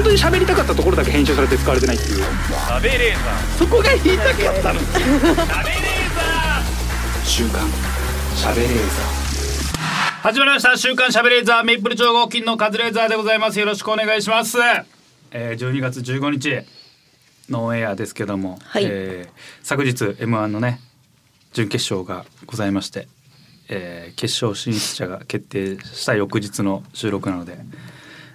[0.00, 2.24] 本当に喋りたかったところだけ編集されて使われてないっていう。
[2.24, 3.22] 食べレー。
[3.22, 4.80] ザそこが言いたかったの。
[4.80, 7.68] ー食べレーザ週刊
[8.34, 8.80] 喋れーー。
[10.22, 11.64] 始まりました週刊しゃべレーザー。
[11.64, 13.58] メイプル超合金のカズレーザーでございます。
[13.60, 14.56] よろしくお願いします、
[15.32, 16.66] えー、12月15日。
[17.50, 18.84] のオンエアですけども、はい。
[18.86, 19.30] えー
[19.62, 20.80] 昨日 M1 のね
[21.52, 23.06] 準決勝がございまして、
[23.68, 27.58] えー決勝進出者が決定した翌日の収録なので、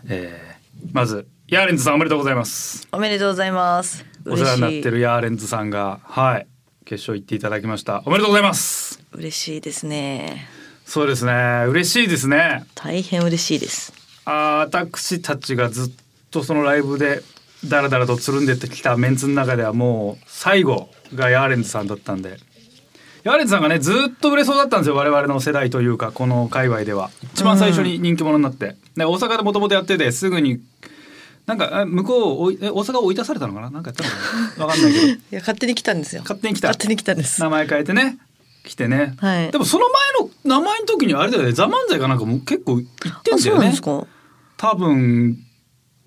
[0.09, 0.55] えー
[0.93, 2.88] まずヤーレンズさんおめでとうございます。
[2.91, 4.04] おめでとうございます。
[4.26, 4.91] お世話になってる。
[4.91, 6.48] るヤーレンズさんがはい
[6.85, 8.02] 決勝行っていただきました。
[8.08, 8.99] おめでとうございます。
[9.12, 10.48] 嬉しいですね。
[10.88, 11.66] そうですね。
[11.70, 12.66] 嬉しいですね。
[12.73, 13.94] 大変嬉しいです。
[14.26, 15.94] あー私たちがずっ
[16.31, 17.21] とそのライブで
[17.70, 22.40] ダラダラとつるんできたメンツの中ではもう最後がヤーレンズさんだったんで。
[23.23, 24.96] ヤーレンズさんがねずっと売れそうだったんですよ。
[24.96, 27.12] 我々の世代というかこの界隈では。
[27.35, 30.59] 一番最初に人気者になって、で大阪でもともとやっててすぐに
[31.46, 33.70] なんかえ向こう大阪を追い出されたのかな？
[33.70, 34.15] なんかやったのか
[34.57, 34.65] な？
[34.65, 35.05] わかんないけど。
[35.07, 36.21] いや勝手に来たんですよ。
[36.24, 36.70] 勝手に来た。
[36.70, 37.41] 勝手に来たんです。
[37.41, 38.18] 名前変えてね。
[38.63, 39.52] 来てね、はい。
[39.52, 39.85] でもその
[40.43, 43.41] 前の名前の時にはあれだよね「ザ・漫才かなんかも結構言ってんあ、だよね。
[43.41, 44.07] そうなんですか？
[44.57, 45.37] 多分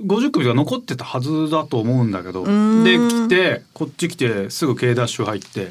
[0.03, 2.45] 50組が残ってたはずだと思うんだけど。
[2.45, 5.71] で来てこっち来てすぐ K ダッシュ入って。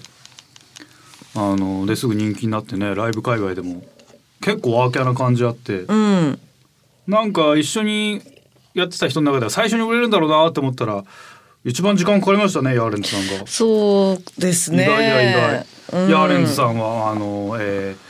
[1.36, 2.96] あのですぐ人気になってね。
[2.96, 3.84] ライブ界隈でも
[4.42, 5.82] 結構ワーキャーな感じあって。
[5.82, 6.40] うん。
[7.06, 8.22] なんか一緒に
[8.80, 11.04] やってた人の中では最初に売れるんだろうなって思ったら
[11.66, 13.48] 一番時間かかりましたねヤーレンズさんが。
[13.48, 14.84] そうですね。
[14.84, 18.08] 意外や意外、うんヤーレンズさんはあの、えー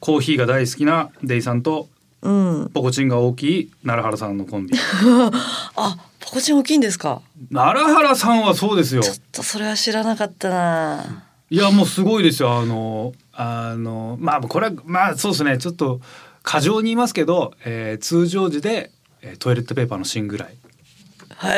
[0.00, 1.88] コーヒーが大好きなデイさんと
[2.22, 2.70] うん。
[2.74, 4.74] ポコチンが大きい奈良原さんのコンビ
[5.76, 7.20] あ、ポコチン大きいんですか？
[7.52, 11.24] 奈良原さんはそうですよちょっとそれは知らなかったな。
[11.50, 16.00] いやもうすごいですよあのあのまあこれはまあそうですねちょっと
[16.42, 18.90] 過剰に言いますけど、えー通常時で、
[19.22, 20.56] えートイレットペーパーの芯ぐらい
[21.44, 21.48] へ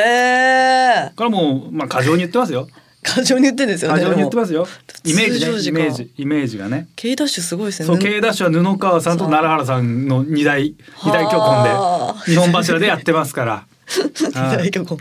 [1.07, 1.11] え。
[1.15, 2.67] これはもう、まあ、過剰に言ってますよ
[3.03, 3.99] 過剰に言ってんですよね。。
[3.99, 4.67] 過剰に言ってますすよ
[5.03, 7.85] イメージねイメージ イメージがね K ダッシュすごいですね。
[7.85, 10.73] そう K ダッシュは布川さんと奈良原さんの二大
[11.03, 13.53] 二大巨根はあで日本柱でやってますから
[14.33, 14.97] はい大曲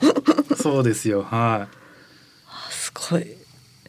[0.61, 1.77] そうですよはい
[2.71, 3.27] すごい。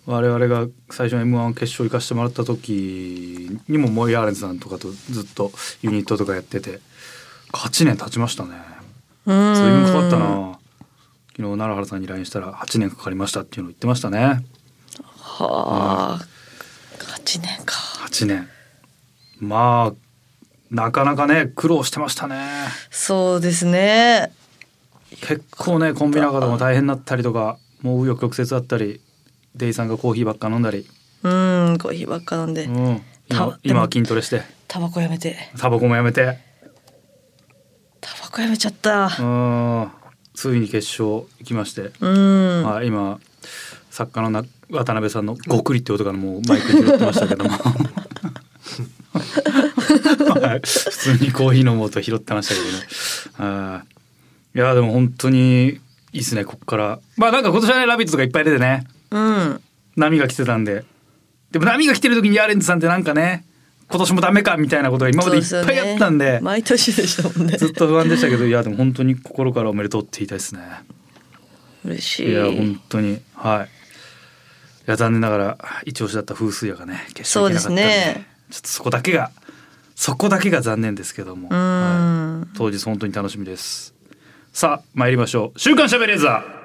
[0.06, 5.52] 我々が最初の M1 決勝行かせてもらった時にもモイヤーレンズさんとかとずっと
[5.82, 6.80] ユニットとかやってて
[7.54, 8.56] 8年経ちましたねうん。
[9.26, 10.60] 随分かかったな。
[11.36, 14.46] 昨日奈良原さんに LINE したら8年かかりましたっていうのを言ってましたね。
[15.18, 16.26] はあ。
[17.00, 17.76] 八年か。
[18.08, 18.48] 8年。
[19.40, 19.94] まあ
[20.72, 22.38] なかなかね苦労してましたね。
[22.90, 24.32] そうですね。
[25.22, 29.02] 結構ねコンビ仲でも大変になったりとかもう紆余曲折あったり
[29.56, 30.88] デイさんがコーヒーばっか飲んだり、
[31.24, 32.66] うん、コーヒーばっか飲んで。
[32.66, 34.42] う、ん、た今今は筋トレして。
[34.68, 36.38] タバコやめて、タバコもやめて
[38.06, 39.06] タバコやめちゃった。
[39.20, 39.92] うん
[40.34, 42.64] ついに決勝行きまして、うん。
[42.64, 43.20] まあ、今
[43.90, 47.58] 作家のな渡辺さんの「ごくり」って音がもうマイクに拾ってましたけどもは
[50.56, 52.60] い普通にコーヒー飲もうと拾ってましたけ
[53.40, 53.84] どねは
[54.54, 55.70] いいやでも本当にい
[56.14, 59.62] いですねこっからまあなんか今年はね「ラビット!」とかいっぱい出てねうん。
[59.96, 60.84] 波が来てたんで
[61.52, 63.46] でも波が来てる時にヤーレンズさんってなんかね
[63.88, 67.58] 今年もダメかみたいなことが今までいっぱいあったんで毎年でしたもんね。
[67.58, 70.62] ずっと不安でしたけどいやでも本当に心からおめでとうって言いたいですね。
[71.86, 72.30] 嬉しい。
[72.30, 73.22] いや本当に。
[73.36, 73.66] はい。
[74.88, 78.28] いや残念ながら一押しだった風水屋がね決勝行けなかったんでね。
[78.50, 79.32] ちょっとそこだけが
[79.96, 82.40] そこだけが残念ですけども、うん。
[82.40, 82.58] はい。
[82.58, 83.94] 当日本当に楽しみです。
[84.52, 85.60] さあ参りましょう。
[85.60, 86.65] 週刊しゃべれーザー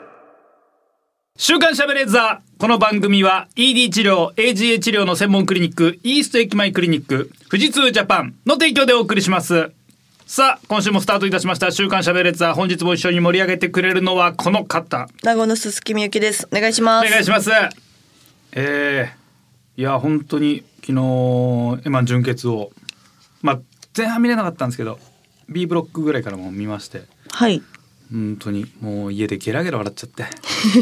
[1.43, 9.73] 週刊しゃべれーザーこの番組は ED 治療 AGA 治療の専門クリニックイースト駅前クリニック富士通ジャパンの提供でお送りします
[10.27, 16.47] さあ今週もスタートいたしました週刊しゃべれーザー本日も一緒に盛り上げてくれるのはこの方名護の鈴木みゆきです。
[16.53, 17.07] お願いします。
[17.07, 17.51] お願いします。
[18.53, 22.71] えー、いや本当に昨日エマン準決を
[23.41, 23.61] まあ
[23.97, 24.99] 前半見れなかったんですけど
[25.49, 27.63] B ブロックぐらいからも見ましてはい。
[28.13, 28.67] 本当に。
[28.81, 30.25] もう家でゲラゲラ笑っちゃって。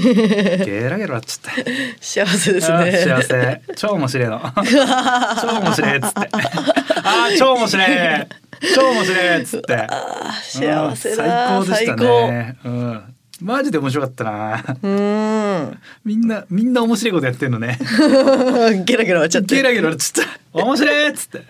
[0.65, 1.97] ゲラゲラ笑っちゃって。
[2.01, 2.93] 幸せですね。
[3.05, 3.63] 幸せ。
[3.77, 4.41] 超面白いの。
[5.43, 6.31] 超面白いっつって。
[7.05, 7.87] あー超面白い。
[8.75, 9.87] 超面白いっつって。
[10.43, 11.59] 幸せだ。
[11.59, 12.57] うん最高でしたね。
[12.65, 13.15] うん。
[13.41, 14.65] マジで面白かったな。
[14.83, 15.79] うん。
[16.05, 17.79] みんなみんな面白いことやってんのね。
[18.85, 19.55] ゲラゲラ笑っちゃって。
[19.55, 20.59] ゲラゲラ笑っちゃった。
[20.65, 21.43] 面白いっつって。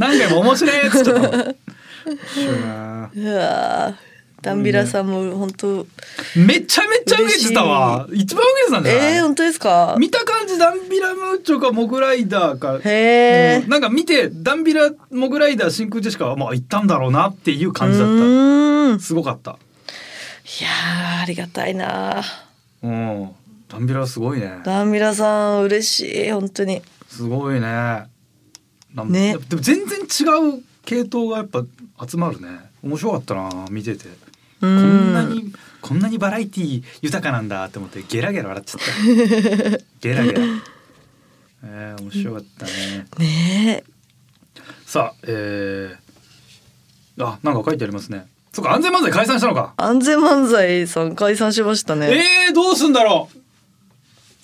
[0.00, 1.56] 何回も面白いっつっちゃったもん面
[2.34, 4.13] 白いなうわー
[4.44, 5.86] ダンビラさんも本当。
[6.36, 8.06] めちゃめちゃ受けてたわ。
[8.12, 9.96] 一番受けてたんじゃない、えー、本当ですか？
[9.98, 12.78] 見た感じダンビラムーチョかモグライダーか。
[12.84, 13.70] へえうん。
[13.70, 18.98] なんか見てダンビラモグライダー真空ジェシカはまあ行ったんだろうなっていう感じだっうーん。
[18.98, 19.52] たすごかった。
[19.52, 22.22] やーありがたいな。
[22.82, 23.30] うん。
[23.68, 24.60] ダンビラはすごいね。
[24.64, 26.82] ダンビラさん嬉しい本当に。
[27.08, 28.06] すごいね。
[29.06, 29.38] ね。
[29.48, 31.64] でも全然違う系統がやっぱ
[32.06, 32.48] 集まるね。
[32.82, 34.04] 面白かったな見てて。
[34.06, 34.10] う
[34.64, 39.78] こんなにこんなにバラエティ豊かなんだって思ってゲラゲラ笑っちゃった。
[40.00, 40.40] ゲラゲラ。
[41.66, 43.06] えー、面白かったね。
[43.18, 43.84] ね
[44.86, 48.26] さあえー、あなんか書いてありますね。
[48.52, 49.74] そっか安全漫才解散したのか。
[49.78, 52.24] え安全漫才さん解散しましたね。
[52.48, 53.38] えー、どうすんだろう。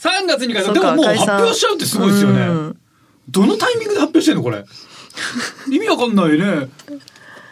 [0.00, 2.40] 3月に解散でももう発表しちゃうってすごいですよね。
[2.40, 2.78] うん。
[3.28, 4.64] どのタイミングで発表してんのこれ。
[5.70, 6.68] 意味わかんないね。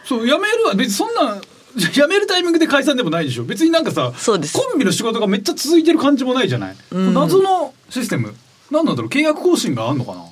[0.03, 0.73] そうやめるわ。
[0.73, 1.39] 別にそんな
[1.99, 3.43] やめるタイミングで解散でもないでしょ。
[3.43, 4.57] 別になんかさそうです。
[4.57, 7.13] コンビの仕事がめっちゃ続いてる感じもないじゃない、うん。
[7.13, 8.33] 謎のシステム。
[8.71, 9.09] 何なんだろう。
[9.09, 10.23] 契約更新があんのかな？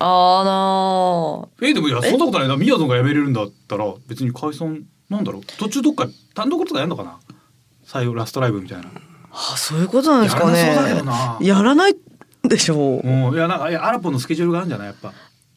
[0.00, 0.44] あー
[1.64, 2.56] なえでもいやそんなことないな。
[2.56, 5.42] みやぞんが辞めれるんだったら別に解散なんだろう。
[5.58, 7.18] 途中どっか単独とかやんのかな？
[7.84, 8.90] 最後ラストライブみたいな。
[9.30, 10.74] あそういうことなんですかね。
[11.40, 11.96] やらない
[12.44, 13.06] でしょう。
[13.06, 13.34] うん。
[13.34, 14.86] いやなんかいやアラポンのスケジュールがあるんじゃない？
[14.88, 15.12] やっぱ。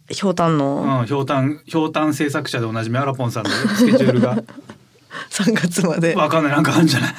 [0.09, 4.43] ひょうたんうのんひょうたんひょうたん制作者でおなじみアラポンさんのスケジュールが
[5.29, 6.15] 3月まで。
[6.15, 6.51] わかんない。
[6.53, 7.13] なんかあるんじゃない？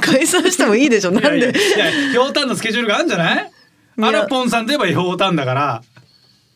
[0.00, 1.10] 解散してもいいでしょ。
[1.10, 1.38] なんで？
[1.38, 3.52] いやひょうたんのスケジュールがあるんじゃない？
[4.00, 5.82] アラポンさんといえばひょうたんだから。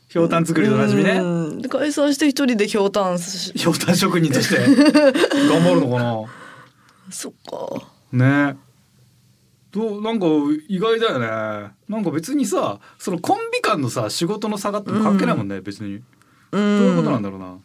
[0.08, 1.12] ひょうたん作りでおなじみね。
[1.12, 1.62] うん。
[1.62, 3.52] 解散して一人でひょうたんし。
[3.54, 4.58] ひょうたん職人として。
[4.58, 6.24] 頑張るのかな？
[7.10, 7.88] そっか。
[8.12, 8.56] ね。
[9.70, 10.26] どうなんか
[10.68, 11.26] 意外だよね。
[11.88, 15.94] なんか別にさそのコンビ間のさ仕事の差があっても関係ないもんね、別に。
[15.96, 16.02] う
[16.52, 17.56] どういうことなんだろうな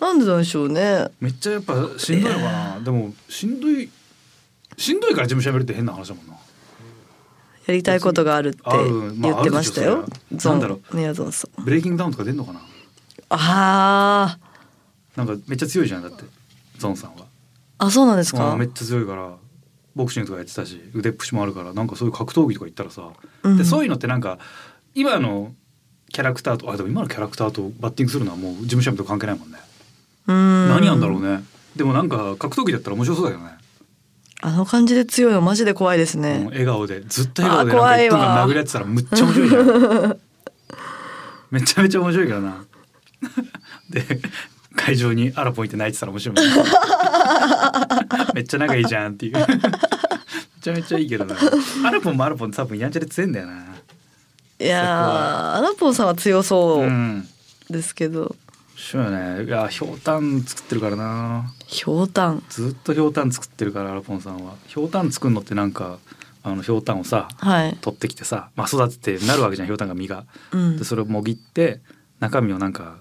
[0.00, 1.08] なんでなんでしょうね。
[1.20, 3.90] めっちゃやっぱしんどいのかなでもしんどい
[4.76, 6.34] しんどいから事務所辞めるって変な話だもんな。
[7.66, 10.06] やりたいことがあるって言ってましたよ。
[10.30, 12.60] なんだろねやゾンさんブレイキングダウンとか出んのかな？
[13.30, 14.38] あ
[15.16, 16.24] なんかめっちゃ強いじゃんだって。
[16.78, 17.18] ゾンさんは。
[17.18, 17.24] ー
[17.78, 18.52] あそうなんですか？
[18.52, 19.34] あめっちゃ強いから。
[19.94, 23.12] ボクシングとかやってたし腕っぷしもあるからなんかそういう格闘技とか行ったらさ、
[23.44, 23.56] うん。
[23.56, 24.40] でそういうのってなんか
[24.96, 25.54] 今の
[26.14, 29.58] キャラクターとあでも今のキャラクターとバッティングするのはもう事務所と関係ないもんね、
[30.28, 30.68] うん。
[30.68, 31.42] 何なんだろうね。
[31.74, 33.50] でもなんか格闘技だったら面白そうだよね、
[34.40, 40.20] あの感じで強いのマジで怖いですうんね笑顔でずっと笑顔でなんかあ怖い1分わ間殴り合ってたらむっちゃ面白いじゃん。
[41.50, 42.64] めちゃめちゃ面白いからな。
[43.90, 44.20] で
[44.76, 46.36] 会場にアラポンいて泣いてたら面白い
[48.34, 49.32] めっちゃ仲いいじゃんっていう。
[49.34, 49.44] め
[50.62, 51.34] ちゃめちゃいいけどな。
[51.84, 53.74] アラポンもアラポンで多分やんちゃで強いんだよな
[54.60, 56.84] いやーアラポンさんは強そう。
[56.84, 57.28] うん。
[57.70, 58.36] ですけど、
[58.76, 59.44] そうよね。
[59.44, 61.52] いやひょうたん作ってるからな。
[61.66, 62.42] ひょうたん。
[62.48, 64.54] ずっとひょうたん作ってるからアラポンさんは。
[64.66, 65.98] ひょうたん作るのってなんか
[66.42, 70.24] あのひょうたんをさはい、取ってきてさ、まあ、育ててなるわけじゃんひょうたんが実が。
[70.52, 70.76] うん。
[70.76, 71.80] でそれをもぎって
[72.20, 72.98] 中身をなんか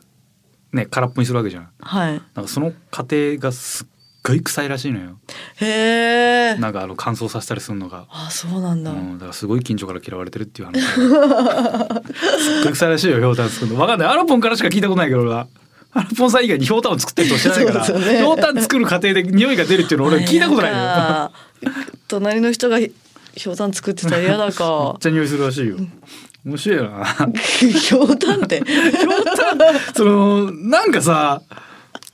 [0.71, 1.69] ね空っぽにするわけじゃん。
[1.79, 2.11] はい。
[2.13, 3.87] なんかその過程がすっ
[4.23, 5.17] ごい臭いらしいのよ。
[5.57, 8.05] へえなんかあの乾燥させたりするのが。
[8.09, 10.81] あそうなんだ、うん、だからすごい近所から嫌われてるっていう話。
[10.81, 13.79] すっごい臭いらしいよひょうたん作るの。
[13.79, 14.07] わかんない。
[14.07, 15.47] アラポンからしか聞いたことないけど俺は。
[15.91, 17.85] アラポンさん以外にひょうたんを作ってる人知らないから。
[17.85, 21.31] ひょうたん作る過程で匂いが出るっていうの俺聞いたことないのよ。
[22.07, 22.93] 隣の人がひ
[23.35, 25.77] ひょうたん作ってたら嫌だめっかちゃ匂いするらしいよ。
[26.45, 27.05] 面白いよな。
[27.35, 28.61] ひょうたんって。
[28.65, 29.59] ひょうたん
[29.93, 31.41] そのなんかさ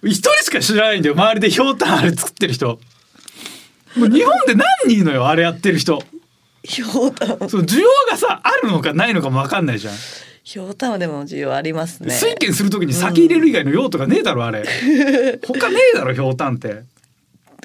[0.04, 1.16] 一人しか知らないんだよ。
[1.16, 2.80] 周りでひょうたんあれ作ってる人。
[3.97, 6.02] もう日本で何人いるのよあれやってる人。
[6.64, 7.50] ひょうたん。
[7.50, 9.95] その需要がさあるのかないのかも分かんないじゃん、
[10.44, 12.14] ひょうたんはでも需要ありますね。
[12.14, 14.64] 水拳する時に先入れる以外の用途がねえだろあれ。
[15.45, 16.83] 他ねえだろひょうたんって。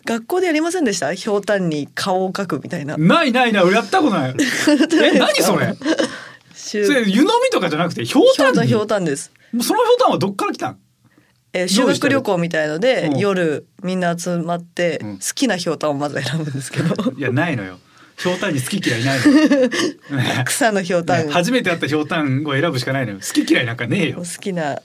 [0.06, 1.14] 学校でやりませんでした？
[1.14, 2.96] ひょうたんに顔を描くみたいな。
[2.96, 4.34] ないないない俺やったことない。
[4.34, 4.34] え
[5.18, 5.74] 何それ？
[6.54, 9.30] それ湯飲みとかじゃなくてひょうたんひょうたんです。
[9.52, 10.78] もうそのひょうたんはどっから来たん？
[11.54, 13.18] えー修学旅行みたいので、うん。
[13.18, 15.14] 夜みんな集まって、うん。
[15.18, 17.12] 好きなひょうたんをまず選ぶんですけど。
[17.12, 17.78] いやないのよ。
[18.16, 23.18] ひょうたんに好き嫌いないの 草のひょうたん、ね初めて会ったひょうたんを選ぶしかないのよ。
[23.18, 24.18] 好き嫌いなんかねえよ。
[24.18, 24.80] 好きな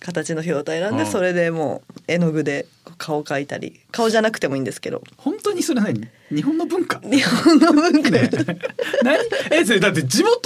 [0.00, 1.06] 形のひょうたんで、うん。
[1.06, 2.66] それでもう絵の具で
[2.98, 5.02] 顔描いたり顔じゃなくてもいいんですけど。
[5.16, 6.00] 本当にそれ何
[6.30, 7.00] 日本の文化？
[7.00, 8.30] 日本の文化、ね。
[9.02, 9.18] 何？
[9.50, 10.40] えそれだって地元？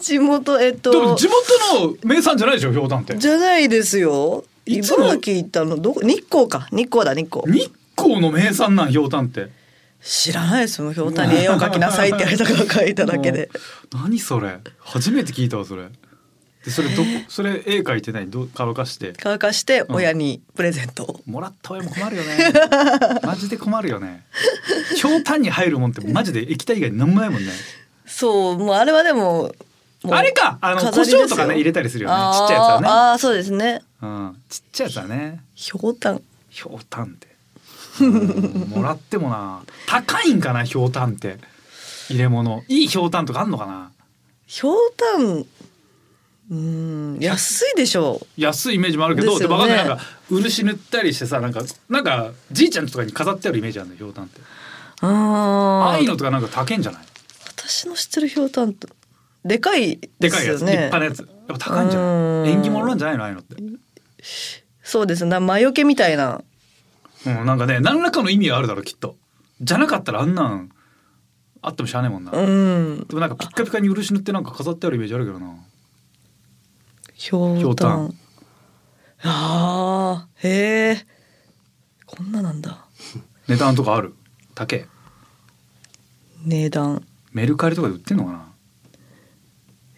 [0.00, 3.16] 地元えっでもと地元の名産じゃないでしょひょうたんって。
[3.16, 4.44] じゃないですよ。
[4.64, 5.76] いつも茨城行ったの？
[5.76, 6.00] どこ？
[6.02, 6.68] 日光か。
[6.70, 7.50] 日光だ日光。
[7.52, 9.48] 日光の名産なんひょうたんって。
[10.02, 10.82] 知らないです。
[10.82, 13.50] もんひょうたんに絵を描きなさいって言われたから描いただけで。
[13.92, 14.58] うん何それ？
[14.80, 15.84] 初めて聞いたわそれ
[16.66, 18.26] でそれどこそれ絵描いてない？
[18.26, 19.14] どう乾かして。
[19.16, 22.52] 乾かして親にプレゼントを、もらった親も困るよね。
[23.22, 24.26] マジで困るよね。
[24.96, 27.52] ひょうたんに入るもんってマジで液体以外に何もないもんね。
[28.04, 29.52] そうもうあれはでも
[30.10, 30.58] あれか！
[30.60, 32.16] あの胡椒とかね入れたりするよね。
[32.16, 32.88] ちっちゃいやつはね。
[32.88, 33.82] あーそうですね。
[34.02, 34.42] うん。
[34.48, 35.40] ちっちゃいやつはね。
[35.54, 36.22] ひょうたん。
[36.50, 37.28] ひょうたんって。
[38.00, 38.68] うん。
[38.70, 39.62] もらってもな。
[39.86, 40.64] 高いんかな？
[40.64, 41.38] ひょうたんって。
[42.10, 42.64] 入れ物。
[42.66, 43.92] いいひょうたんとかあんのかな？
[44.46, 45.46] ひょうたん
[46.50, 47.18] うん。
[47.20, 48.26] 安いでしょ。
[48.36, 49.40] 安いイメージもあるけどでね。
[49.40, 54.40] でもわかんないなんか漆塗ったりしてさなんかなんかじいちゃんとかに飾ってあるイメージあるんだよひょうたんって。
[55.00, 57.02] あああいうあのとかなんか高いんじゃない？
[57.56, 58.88] 私の知ってるひょうたんと
[59.44, 61.18] でかいででかいやつ、立派なやつ。
[61.20, 62.42] やっぱ高いんじゃうん。
[62.44, 63.24] ない縁起物なんじゃないの？
[63.24, 63.56] ああいうのって。
[64.82, 65.38] そうですね。
[65.40, 66.42] 魔除けみたいな。
[67.26, 69.16] うんなんかね何らかの意味があるだろうきっと。
[69.60, 70.70] じゃなかったらあんなん
[71.62, 73.06] あってもしゃあねえもんな、うん。
[73.08, 75.52] でもなんかピッカピカに漆塗ってなんか飾ってあるイメージあるけどな
[77.16, 78.14] ひょうたん
[79.22, 81.06] あーへえ
[82.04, 82.84] こんななんだ。
[83.48, 84.14] 値段とかある？
[84.54, 84.86] 高え
[86.44, 87.02] 値段。
[87.32, 88.46] メルカリとかで売ってんのかな？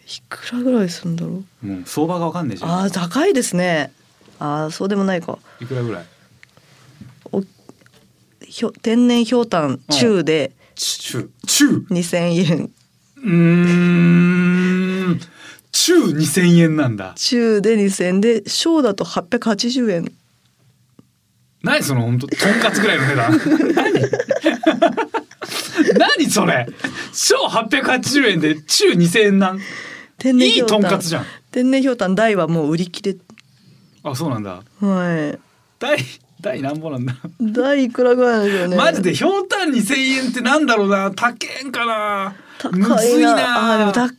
[0.07, 1.65] いくらぐらいするんだろう？
[1.67, 3.91] もう相場がわかんねえじゃんあー高いですね。
[4.39, 5.37] あーそうでもないか。
[5.61, 6.05] いくらぐらい？
[7.31, 7.43] お
[8.45, 12.17] ひょ天然ひょうたん中で中中2,000
[12.51, 12.71] 円。
[13.17, 14.28] うーん
[15.71, 17.13] 中2000円なんだ。
[17.15, 20.11] 中で2,000円で小だと880円。
[21.61, 23.31] 何その本当とんかつぐらいの値段。
[23.75, 23.93] 何？
[26.17, 26.29] 何？
[26.29, 26.67] それ？
[27.11, 29.59] 小880円で中2000円なん？
[29.59, 31.25] いいとんかつじゃん。
[31.51, 33.17] 天然ひょうたん大はもう売り切れ。
[34.03, 34.63] あそうなんだ。
[34.79, 35.39] はい。
[35.79, 35.97] 大
[36.41, 37.15] 大なんぼなんだ？
[37.39, 38.77] 大いくらぐらいなんでしょうね。
[38.77, 39.13] マジで？
[39.13, 41.11] ひょうたん2000円ってなんだろうな。
[41.11, 42.35] 高えんかな。
[42.57, 43.35] 高むずいいな。
[43.35, 44.09] なあーでもた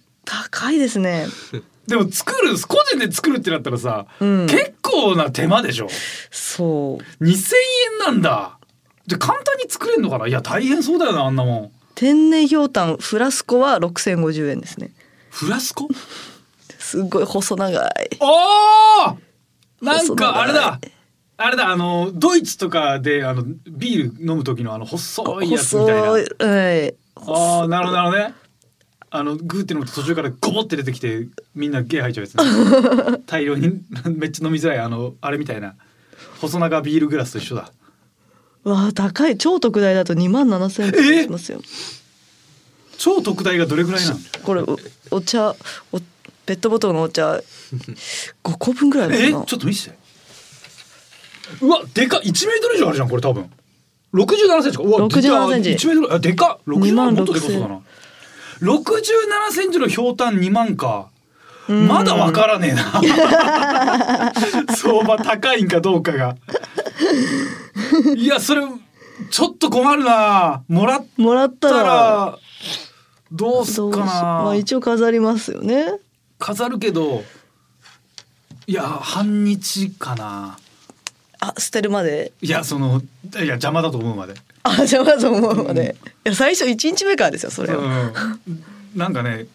[0.51, 1.27] 高いですね。
[1.87, 4.47] でも作る個人で作るってなったらさ、うん。
[4.47, 5.89] 結構な手間でしょ？
[6.31, 7.25] そう。
[7.25, 7.55] 2000
[7.93, 8.59] 円なんだ。
[9.07, 10.29] じゃ簡単に作れんのかな？
[10.29, 11.71] いや大変そうだよなあんなもん。
[11.97, 14.93] 天然ひょうたんフラスコは6,050円ですね。
[15.31, 15.89] フラスコ？
[16.79, 17.91] すっごい細長い。
[18.21, 19.17] おー！
[19.83, 20.79] なんかあれだ。
[21.39, 26.09] あれだあのドイツとかであのビール飲む時のあの細いやつみたいな。
[26.09, 26.95] 細いはい。
[27.17, 28.35] ああなるほどなるほどね
[29.13, 33.81] あのグーって飲むと途中からゴボって出てきてみんなゲー吐いちゃうやつ、ね、 大量に
[34.17, 35.75] めっちゃ飲みづらいあのあれみたいな。
[36.41, 37.71] 細長ビールグラスと一緒だ。
[38.65, 39.37] わあ高い。
[39.37, 41.61] 超特大だと2万7,000円とかしますよ。
[42.99, 44.79] 超特大がどれぐらいなのこれお
[45.11, 45.55] お茶
[45.93, 46.01] お
[46.47, 47.43] ペットボトルのお茶5
[48.43, 49.39] 個分ぐらいえちかな。
[49.39, 49.99] ょっと見せて。
[51.61, 52.21] うわでかっ。
[52.23, 53.51] 1メートル以上あるじゃんこれ多分。
[54.15, 54.85] 67センチか。
[54.85, 56.65] うわ67センチ1メートルあでかっ。
[56.67, 57.81] 67 2万もっとでかそうだな
[58.63, 61.09] 67センチのひょうたん2万か。
[61.69, 63.01] まだわからねえな。
[64.75, 66.37] 相場高いんかどうかが。
[68.17, 68.63] いやそれ
[69.31, 70.63] ちょっと困るな。
[70.69, 72.39] もらっもらったたらら
[73.31, 75.93] どうすっかどうしまなあ一応飾りますよね。
[76.39, 77.23] 飾るけど
[78.67, 80.59] いや半日かな。
[81.39, 82.33] あ捨てるまで？
[82.43, 83.01] いやその
[83.35, 89.47] いや邪魔だと思うまで、あ邪魔だと思うまで、いや最初1日目からですよそれは、うん、なんかね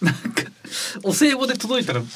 [0.00, 0.20] なんか
[1.04, 2.06] お歳暮で届いたら ね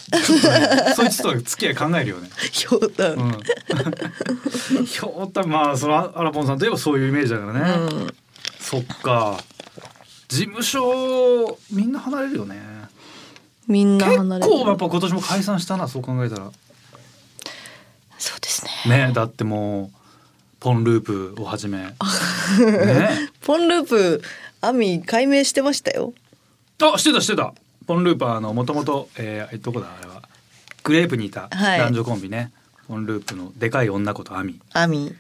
[0.95, 2.29] そいつとは付き合い考えるよね。
[2.51, 8.15] ひょうたん、うん、ひょうたんまあそのアラポンさんといえばそういうイメージだからね、うん。
[8.59, 9.39] そっか。
[10.29, 12.61] 事務所みんな離れるよね。
[13.69, 14.51] みんな結離れる。
[14.51, 16.51] 構やっぱ今年も解散したなそう考えたら。
[18.19, 19.07] そうですね。
[19.07, 20.06] ねだってもう
[20.67, 21.05] ポンルー
[21.37, 21.79] プをはじめ。
[22.59, 23.31] ね。
[23.43, 24.21] ポンループ
[24.61, 26.13] アミ解明してましたよ。
[26.83, 27.55] あしてたしてた。
[27.87, 30.23] ポンループはあのもともとえーどこだあれは。
[30.83, 31.79] グレープにいたはい。
[31.79, 32.51] 男女コンビね、
[32.89, 34.59] ポンループのでかい女子とアミ。
[34.73, 35.15] アミ。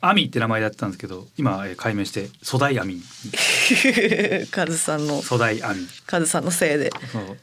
[0.00, 3.00] アミって名前でやってたんですけど今、えー解明して粗大アミ。
[4.50, 5.20] カズさんの。
[5.22, 5.86] 粗大アミ。
[6.04, 6.90] カズさんのせいで。
[7.12, 7.36] そう。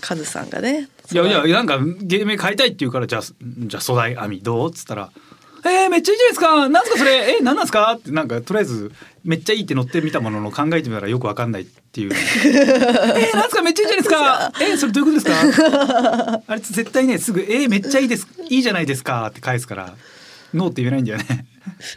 [0.00, 0.88] カズさんがね。
[1.10, 4.70] いやいやなんか芸名変えたいって言うからじゃあじ粗大アミどう？
[4.70, 5.10] っつったら
[5.64, 6.68] 「えー、めっちゃいいじゃないですか。
[6.68, 7.34] なんすかそれ。
[7.36, 8.92] えー、なんなんすか?」ってなんかとりあえず
[9.24, 12.12] めっちゃいいって乗ってみたものの考えてみたらよくわかんないっていう
[12.46, 13.62] 「えー、なんすか？
[13.62, 14.52] めっちゃいいじゃないですか。
[14.60, 18.26] えー、それどういうことですか?」あれ絶対ねすぐ「えー、めっちゃいいです。
[18.48, 19.94] いいじゃないですか」って返すから
[20.54, 21.46] 「ノー」って言えないんだよね。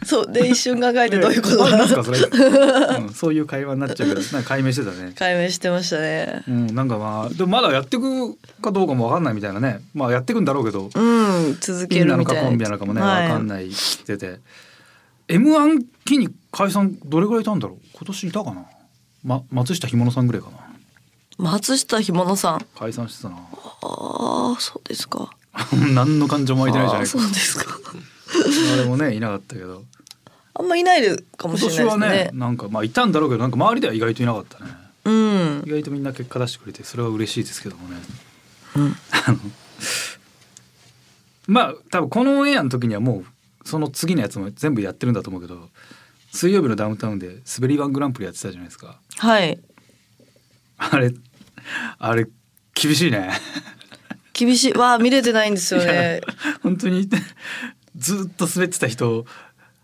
[0.04, 4.20] そうで一瞬考えてどういうことあなんすかだそれ、うん、そういう会話になっちゃうけど。
[4.32, 5.12] なんか解明してたね。
[5.16, 6.42] 解明してましたね。
[6.46, 9.80] うん、なんかまあでもまだやっていくかどうかもわかんないみたいなね。
[9.94, 10.90] まあやっていくんだろうけど。
[10.94, 12.18] うん続けるみたい。
[12.18, 13.24] なかコンビなのかもね、はい。
[13.24, 14.40] わかんないっててて。
[15.28, 17.78] M1 期に解散どれぐらいいたんだろう？
[17.94, 18.64] 今年いたかな、
[19.24, 20.58] ま、松下ひものさんぐらいかな。
[21.38, 22.66] 松下ひものさん。
[22.78, 23.36] 解散してたな。
[23.36, 25.30] ああそうですか。
[25.94, 27.64] 何の感情も湧いてないじゃないそうですか
[28.72, 29.84] あれもねいなかったけど。
[30.54, 32.08] あんまいないでかも今しれないですね。
[32.08, 34.70] 年はねなんかまあいたんだろうけどなんか周りでは意外といなかったね。
[35.04, 35.62] うん。
[35.66, 37.96] 意外とみんな結果出してくれてそれは嬉しいですけどもね。
[38.76, 38.96] うん。
[39.26, 39.38] あの
[41.48, 45.68] まあ多分このオンエアの時にはもうその次のやつも全部やってるんだと思うけど
[46.32, 49.00] 水曜日のダウンタウンで滑りワングランプリやってたじゃないですか。
[49.16, 49.58] はい。
[50.78, 51.14] あれ
[51.98, 52.26] あれ
[52.74, 53.30] 厳しいね。
[54.32, 54.72] 厳しい。
[54.72, 56.20] わあ見れてないんですよね。
[56.62, 57.08] 本当に
[57.96, 59.26] ずっと滑ってた人を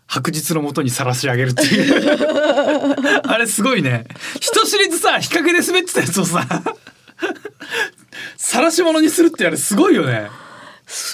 [0.07, 2.17] 白日のもとにさらし上げるっていう。
[3.23, 4.05] あれすごいね。
[4.39, 6.47] 人知れずさ日陰で滑ってたやつをさ
[8.37, 10.29] 晒し者にするってあれすごいよね。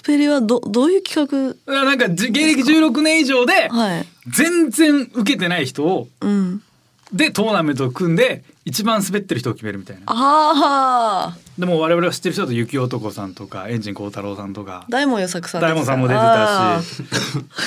[0.07, 3.69] 滑りはどどういう企いやなんかじ芸歴16年以上で
[4.27, 6.63] 全然受けてない人をうん
[7.15, 10.03] でトーナメントを組んで一番滑ってる人を決めるみたいな。
[10.07, 14.85] ああでも我々は知ってる人だと雪男さんとかエンジン孝太郎さんとか。
[14.89, 17.03] 大門与作さん大門さんも出てあたし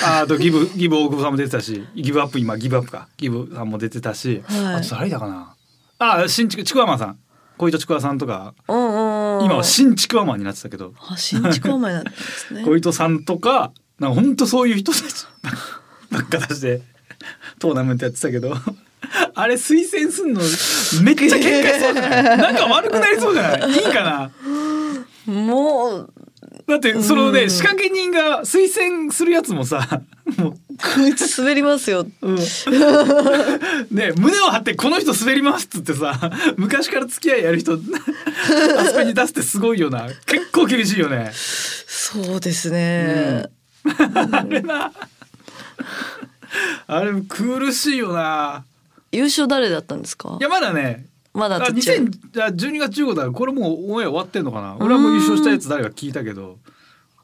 [0.05, 3.07] あとギブ ギブ大久保さんも出てたしギブアップ今ギブアップか。
[3.17, 4.75] ギブさんも出てたし、はい。
[4.75, 5.55] あと誰だかな。
[5.97, 7.19] あ新築ちくわマンさん。
[7.57, 8.53] 小糸ちくわさんとか。
[8.67, 9.45] ーうんうん。
[9.45, 10.93] 今は新ちくわマンになってたけど。
[11.09, 12.63] あ新築前なんですね。
[12.67, 15.03] 小糸さんとかなんかほんとそういう人たち
[16.11, 16.81] ばっか出して
[17.59, 18.55] トーナメントやってたけど
[19.35, 20.41] あれ推薦すんの
[21.03, 22.37] めっちゃ喧嘩しそうじゃない？
[22.37, 23.71] なんか悪くなりそうじゃない？
[23.71, 24.03] いいか
[25.25, 25.33] な？
[25.33, 26.13] もう
[26.67, 30.01] だってそのね、うん仕掛け人が推薦するやつもさ
[30.37, 32.05] もうこいつ滑りますよ。
[32.21, 32.35] うん、
[33.91, 36.19] ね胸を張ってこの人滑りますっつってさ
[36.57, 40.07] 昔から付き合いやる人あそこに出すってすごいよな。
[40.25, 41.31] 結構厳しいよね。
[41.33, 43.45] そうですね、
[44.31, 44.91] あれな。
[46.87, 48.63] あれ苦しいよな
[49.11, 50.37] 優勝誰だったんですか？
[50.39, 51.05] いやまだね。
[51.33, 51.91] あまだ途中。
[51.91, 54.77] 2000あ12月15だからこれもうオンエア終わってんのかな？
[54.79, 56.57] 俺はもう優勝したやつ誰か聞いたけど。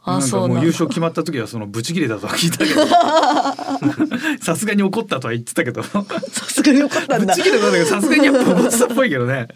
[0.08, 2.86] あそうもう優勝決まった時はそのブチ切れたとは聞いたけど。
[4.40, 5.82] さすがに怒ったとは言ってたけど。
[5.82, 6.04] さ
[6.48, 7.34] すがによかったんだ。
[7.34, 9.48] ぶっちぎれたんだけどさすがにやっぱ怒ってたっぽいけどね。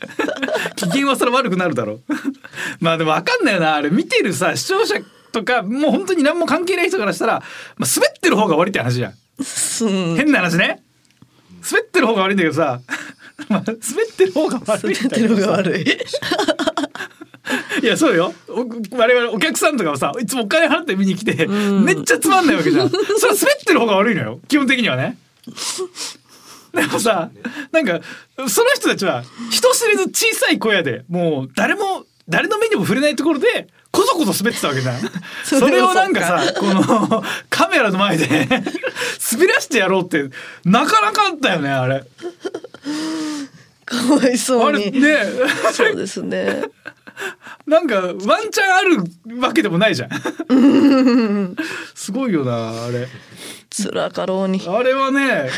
[0.75, 2.01] 機嫌はそれ悪くなるだろう。
[2.81, 3.75] まあでも分かんないよな。
[3.75, 4.95] あれ見てるさ視聴者
[5.31, 7.43] とかもう本当に何も関係ない人からしたら、
[7.77, 9.11] まあ、滑ってる方が悪いって話じゃん。
[9.11, 10.15] うん。
[10.15, 10.81] 変な話ね
[11.63, 12.81] 滑ってる方が悪いんだけどさ。
[13.47, 15.85] まあ滑ってる方が悪い滑ってるのが悪い。
[17.81, 18.33] いやそうよ。
[18.49, 21.85] お我々お客さんとかはさいつもお金払って見に来て、うん。
[21.85, 22.89] めっちゃつまんないわけじゃん。
[22.89, 24.39] それは滑ってる方が悪いのよ。
[24.47, 25.17] 基本的にはね。
[26.73, 27.31] でもさ
[27.71, 27.99] なんか
[28.47, 35.01] その人たちは人知れず小さい小屋でもう誰も誰の目にも触れないところでこそこそ滑ってたわけじゃん
[35.43, 38.27] それをなんかさこの カメラの前で
[39.31, 40.29] 滑らしてやろうって
[40.63, 42.03] なかなかあったよねあれ。
[43.85, 44.91] かわいそあうに。
[44.91, 45.31] れね。
[45.73, 46.61] そうですね。
[47.65, 48.15] なんかワン
[48.51, 51.55] チャンあるわけでもないじゃん。
[51.95, 53.07] すごいよなあれ。
[53.75, 54.61] 辛かろうに。
[54.67, 55.49] あれはね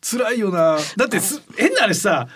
[0.00, 0.78] 辛いよな。
[0.96, 2.28] だってす変な話さ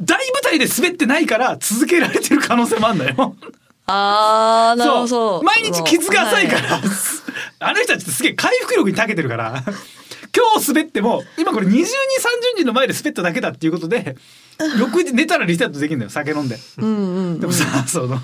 [0.00, 3.36] 大舞台で滑ってないから続けられてる可能性もあんだよ。
[3.86, 5.08] あーなるほど。
[5.08, 5.42] そう。
[5.42, 6.80] 毎日傷が浅いから、は
[7.60, 9.64] あの人たちってすげえ回復力に長けてるから。
[10.36, 11.84] 今日滑っても今これ20人30
[12.58, 14.16] 人の前で滑っただけだっていうことで
[14.78, 16.58] 翌日寝たらリセットできるんだよ酒飲んで。
[16.78, 17.40] うんうん。
[17.40, 18.18] でもさその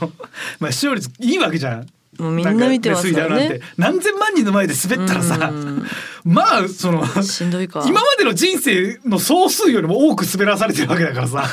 [0.60, 1.86] まあ視聴率いいわけじゃん。
[2.18, 3.60] もうみんな見てますからね。
[3.76, 5.84] 何千万人の前で滑ったらさうん。
[6.24, 7.82] まあそのしんどいか。
[7.86, 11.44] 今までの人生の総数よりも多く滑らされてるわけだからさ。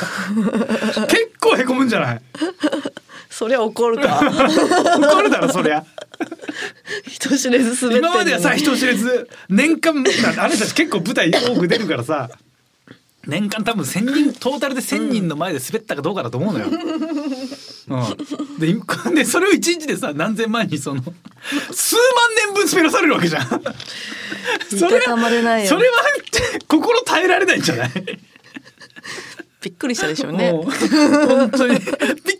[1.09, 2.21] 結構へこむんじゃない？
[3.29, 4.21] そりゃ怒るか。
[4.99, 5.83] 怒るだろそりゃ。
[7.07, 9.95] 人知れず滑って今まではさ人知れず年間
[10.37, 12.29] あの人たち結構舞台多く出るからさ。
[13.27, 16.65] 年間多分1,000人トータルで1,000人の前で滑ったかどうかだと思うのよ。
[17.89, 21.01] うん、で今 でそれを一日でさ何千万人その
[21.71, 22.03] 数万
[22.45, 23.47] 年分滑らされるわけじゃん。
[24.69, 25.69] それいたたまれないよ。
[25.69, 25.93] それは
[26.67, 27.91] 心耐えられないんじゃない？
[29.61, 30.51] びっくりしたでしょうね。
[30.51, 31.77] もう本当に。
[31.79, 31.87] びっ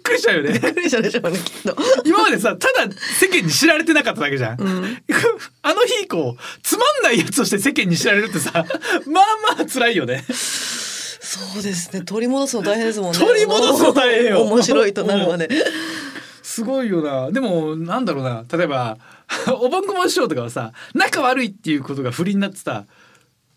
[0.02, 0.54] くりしたよね。
[0.54, 1.78] びっくりしたでしょうねきっと。
[2.04, 4.58] 今までさただ世間に知られてなかっただけじゃん、
[5.62, 8.52] あの日以降つまんないやつとして世間に知られるってさ
[9.08, 9.26] まあ
[9.58, 10.24] まあ辛いよね
[11.32, 12.02] そうですね。
[12.02, 13.20] 取り戻すの大変ですもんね。
[13.20, 14.42] 取り戻すの大変よ。
[14.42, 15.48] 面白いとなるまで。
[16.44, 17.32] すごいよな。
[17.32, 18.44] でもなんだろうな。
[18.52, 18.98] 例えば
[19.48, 22.84] おぼんこぼん師匠とかはさ仲悪いっていうことが不利になってさ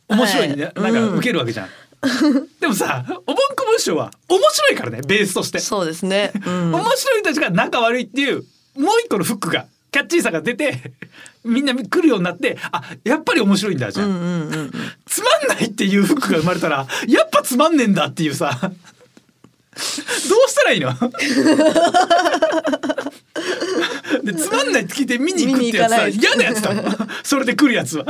[0.06, 0.92] 面白いね、はい。
[0.92, 1.68] なんか受けるわけじゃん、
[2.60, 5.58] でもさおぼんこぼん師匠は面白いからねベースとして。
[5.58, 8.44] そうですね、うん、面白い人たちが仲悪いっていう
[8.76, 10.92] もう一個のフックがキャッチーさが出て
[11.44, 14.72] みんな来るようになってあやっぱり面白いんだじゃん、うんうんうんうん
[15.14, 18.58] つまんないっていうフックが生まれたらやっぱつまんねえんだっていうさ。
[18.60, 18.72] どう
[20.48, 20.92] したらいいの？
[24.24, 26.72] でつまんないって聞いて見に行くってやつさ嫌なやつだ。
[27.22, 28.06] それで来るやつは。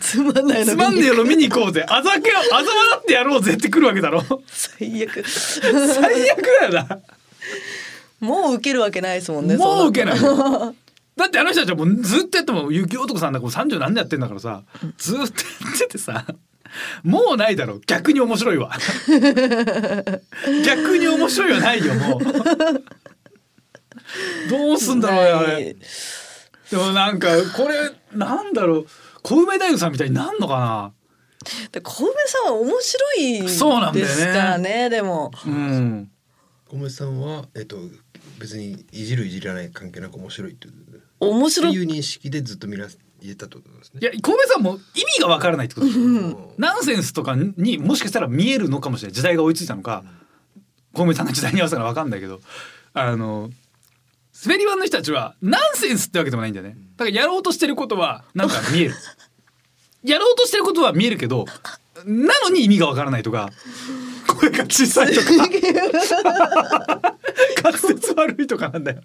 [0.00, 1.84] つまんないのつまんねえの見に行こうぜ。
[1.86, 2.64] あざけあざ笑
[2.98, 4.22] ってやろうぜって来るわけだろ。
[4.46, 5.22] 最悪。
[5.28, 7.00] 最悪だよな。
[8.20, 10.18] もう受けるわけないですもんねもう受けない
[11.18, 14.62] だってあの人たちはもうずっとやっても雪男さんなんかもう30何年やってんだからさ
[14.96, 15.28] ずっとやっ
[15.80, 16.24] ててさ
[17.02, 18.70] もうないだろ逆に面白いわ。
[20.64, 22.20] 逆に面白いはないよもう。
[24.48, 25.76] どうすんだろうよあれ。
[26.70, 28.86] でもなんかこれなんだろう。
[29.22, 30.92] 小梅太夫さんみたいになんのかな。
[31.72, 34.12] で小梅さんは面白いそうなんだよね。
[34.14, 35.30] ですからねでも。
[35.46, 36.10] うん。
[36.66, 37.78] 小梅さんはえっと
[38.38, 40.74] 別にいじるいじらない関係なく面白いっていう
[41.20, 41.70] 面白い。
[41.70, 44.00] っていう認識でずっと見らたってことなんですね。
[44.00, 46.36] いや小梅さんも意味がわからないってことですようん。
[46.56, 50.04] ナンセンスとかにもしかしたら見えるのかもしれない時代が追いついたのか
[50.92, 52.40] 小梅さんの時代に合わせたらわかんないけど。
[52.94, 53.50] あの
[54.44, 56.76] 滑り場の人たちはナンセンスってわけでもないんだよね。
[56.96, 58.94] だからやろうとしてることはなんか見える。
[60.04, 61.44] やろうとしてることは見えるけど
[62.04, 63.50] なのに意味がわからないとか
[64.28, 65.26] 声が小さいとか。
[67.64, 69.02] 滑舌悪いとかなんだよ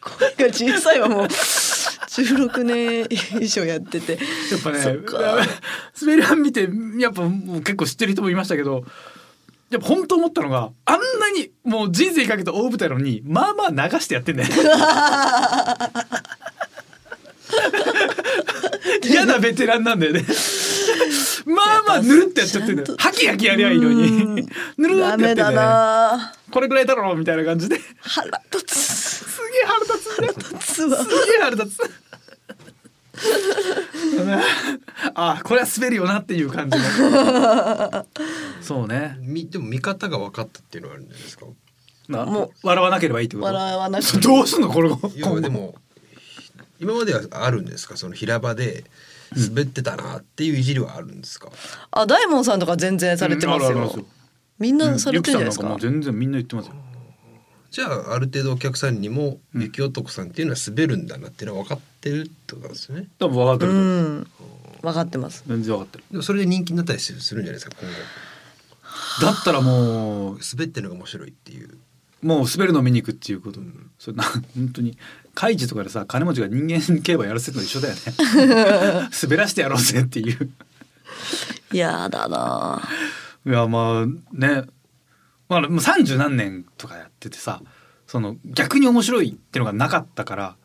[0.00, 1.26] 声が小さいはもう。
[1.26, 3.06] 16年
[3.42, 4.12] 以上やってて。
[4.12, 4.18] や
[4.58, 4.82] っぱね
[6.00, 8.84] 滑り版見てやっぱもう結構知ってる人もいましたけど
[9.70, 14.48] やっぱ本当思ったのがあんなにもう人生かけた大舞台なのにまあまあ流してやってんね
[19.02, 20.24] 嫌なベテランなんだよね。
[21.44, 22.96] まあまあぬるってやっちゃってんだよ。
[22.98, 24.46] ハキハキやりゃいいのに。
[24.78, 26.18] ぬるってやってんだよ
[26.50, 27.78] これぐらいだろうみたいな感じで。
[28.00, 30.05] 腹立つすげえ腹立つんだよつわ
[30.60, 30.98] すげえ
[31.40, 31.80] 腹立つ。
[35.14, 36.84] あこれは滑るよなっていう感じの
[38.60, 39.16] そうね。
[39.20, 41.46] みでも見方が分かったっていうのがあるんじゃないですか。
[42.08, 43.46] なも笑わなければいいってこと。
[43.46, 45.74] 笑わなくそどうすんのこれいやでも
[46.78, 47.96] 今まではあるんですか？
[47.96, 48.84] その平場で
[49.34, 51.50] 滑ってたなっていういじりはあるんですか、
[51.90, 54.06] あ大門さんとか全然されてますよ、うん
[54.58, 56.74] みんなされてるんじゃないですか、うんか全然みんな言ってますよ
[57.70, 63.08] じゃあある程度お客さんにも雪男さんっていうのは滑るんだなっていうのは分かってるってことなんですよね。
[63.18, 64.26] 多分分かってうる、ん。
[64.82, 65.44] 分かってます。
[65.46, 66.04] 全然分かってる。
[66.10, 67.96] でもそれで人気になったりするするんじゃないですか今後。
[69.26, 71.76] だったらもう滑ってるのが面白いっていう。
[72.22, 73.60] もう滑るの見に行くっていうこと、
[73.98, 74.96] それな本当に
[75.34, 78.00] カイジとかでさ金持ちが人間競馬やらせるの一緒だよね。
[79.22, 80.50] 滑らしてやろうぜっていう。
[81.72, 82.82] やだな
[83.46, 84.64] いやまあね
[85.48, 87.62] まあもう三十何年とかやっててさ
[88.06, 90.56] その逆に面白いっていうのがなかったから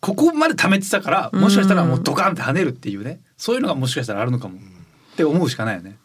[0.00, 5.96] ここまで貯めてたからもしかしたらもうドカンって跳ねるっていうねそういうのがもしかしたらあるのかもって思うしかないよね。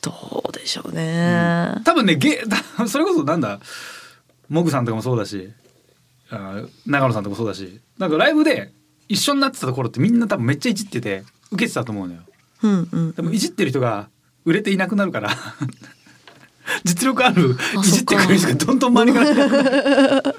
[0.00, 2.40] どうでしょうね、多分ねゲ
[2.86, 3.58] それこそなんだ
[4.48, 5.50] モグさんとかもそうだし
[6.30, 8.72] あ長野さんとかもそうだしなんかライブで
[9.08, 12.20] 一緒になってたところってみんな多分めっちゃいじってて受けてたと思うのよ。
[12.62, 14.08] うんうんでもいじってる人が
[14.44, 15.30] 売れていなくなるから
[16.84, 20.34] 実力あるあいじってくる人がどんどん周りから。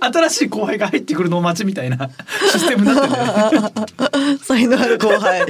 [0.00, 2.08] 新しい後輩が入ってくるのを待ちみたいな
[2.52, 5.46] システムになってて、 才能ある後輩。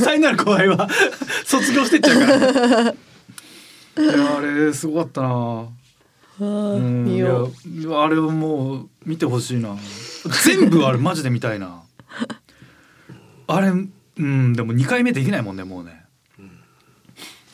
[0.00, 0.88] 才能ある後輩は
[1.44, 2.94] 卒業してっちゃうから。
[3.96, 5.66] いやあれすごかったな。
[6.40, 7.28] うんいや
[8.02, 9.76] あれをもう見てほしいな。
[10.44, 11.82] 全部あれマジで見たいな。
[13.46, 16.04] あれうんでも2回目できないもんねもうね、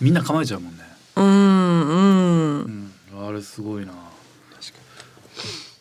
[0.00, 0.79] みんな構えちゃうもんね、
[1.16, 2.92] うんうん。
[3.12, 3.92] うん、あれすごいな。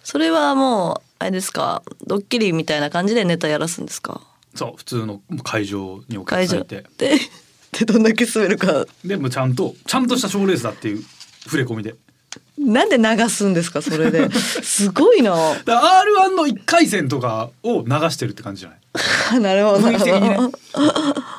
[0.03, 1.83] それはもうあれですか？
[2.07, 4.21] ドッキリみたいな感じでネタやらすんですか？
[4.55, 6.83] そう普通の会場にお客会場さんいて。
[6.97, 7.11] で
[7.79, 8.85] でどんだけ滑るか。
[9.05, 11.03] でもちゃんとちゃんとした賞レースだっていう
[11.43, 11.95] 触れ込みで。
[12.57, 13.83] なんで流すんですか？
[13.83, 14.29] それで。
[14.31, 15.31] すごいな。
[15.53, 18.75] だから R1 の1回戦とかを流してるって感じじゃな
[19.37, 19.39] い？
[19.41, 20.37] なるほどね。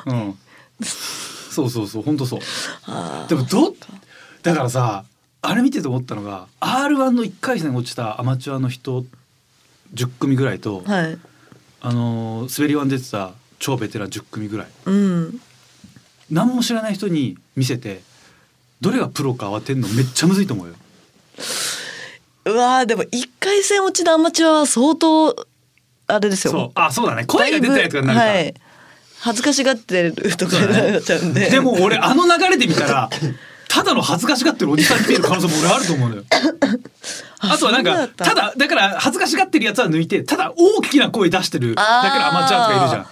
[0.07, 0.37] うん
[1.51, 2.39] そうそうそう本当そう。
[3.27, 3.75] でもど
[4.41, 5.03] だからさ
[5.41, 9.03] あれ見てて思ったのが R1 の1回戦落ちたアマチュアの人
[9.93, 11.17] 10組ぐらいと、はい。
[11.81, 14.67] あのー滑りワン出てた超ベテラン10組ぐらい。
[14.85, 15.41] うん。
[16.29, 18.01] 何も知らない人に見せて
[18.79, 20.73] どれがプロか当てんのめっちゃむずいと思うよ。
[22.45, 25.35] うわーでも一回戦落ちのアマチュアは相当
[26.07, 26.53] あれですよ。
[26.53, 26.71] そう。
[26.75, 27.25] あそうだね。
[27.25, 28.53] 声が出たやつがなるか、はい
[29.21, 33.09] 恥ずかしがってるとかになっちゃうんででも俺あの流れで見たら
[33.67, 36.23] ただの恥ずかしがってるおじさんに見える可能性も俺あると思うのよ。
[37.39, 43.05] あとはなんかたただだから恥ずかしがってるやつは抜いてただ大きな声出してるだからアマチュアとかいるじゃん。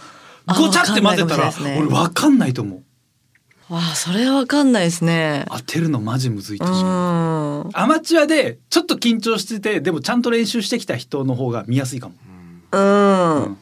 [0.61, 2.81] ごちゃって混ぜたら俺わかんないと思
[3.69, 3.73] う。
[3.73, 7.67] わあそれはわかんないですね当てるのマジむずいとう思う。
[7.67, 12.15] んアマチュアでちょっと緊張しててでもちゃんと練習してきた人の方が見やすいかも。
[12.71, 13.57] うん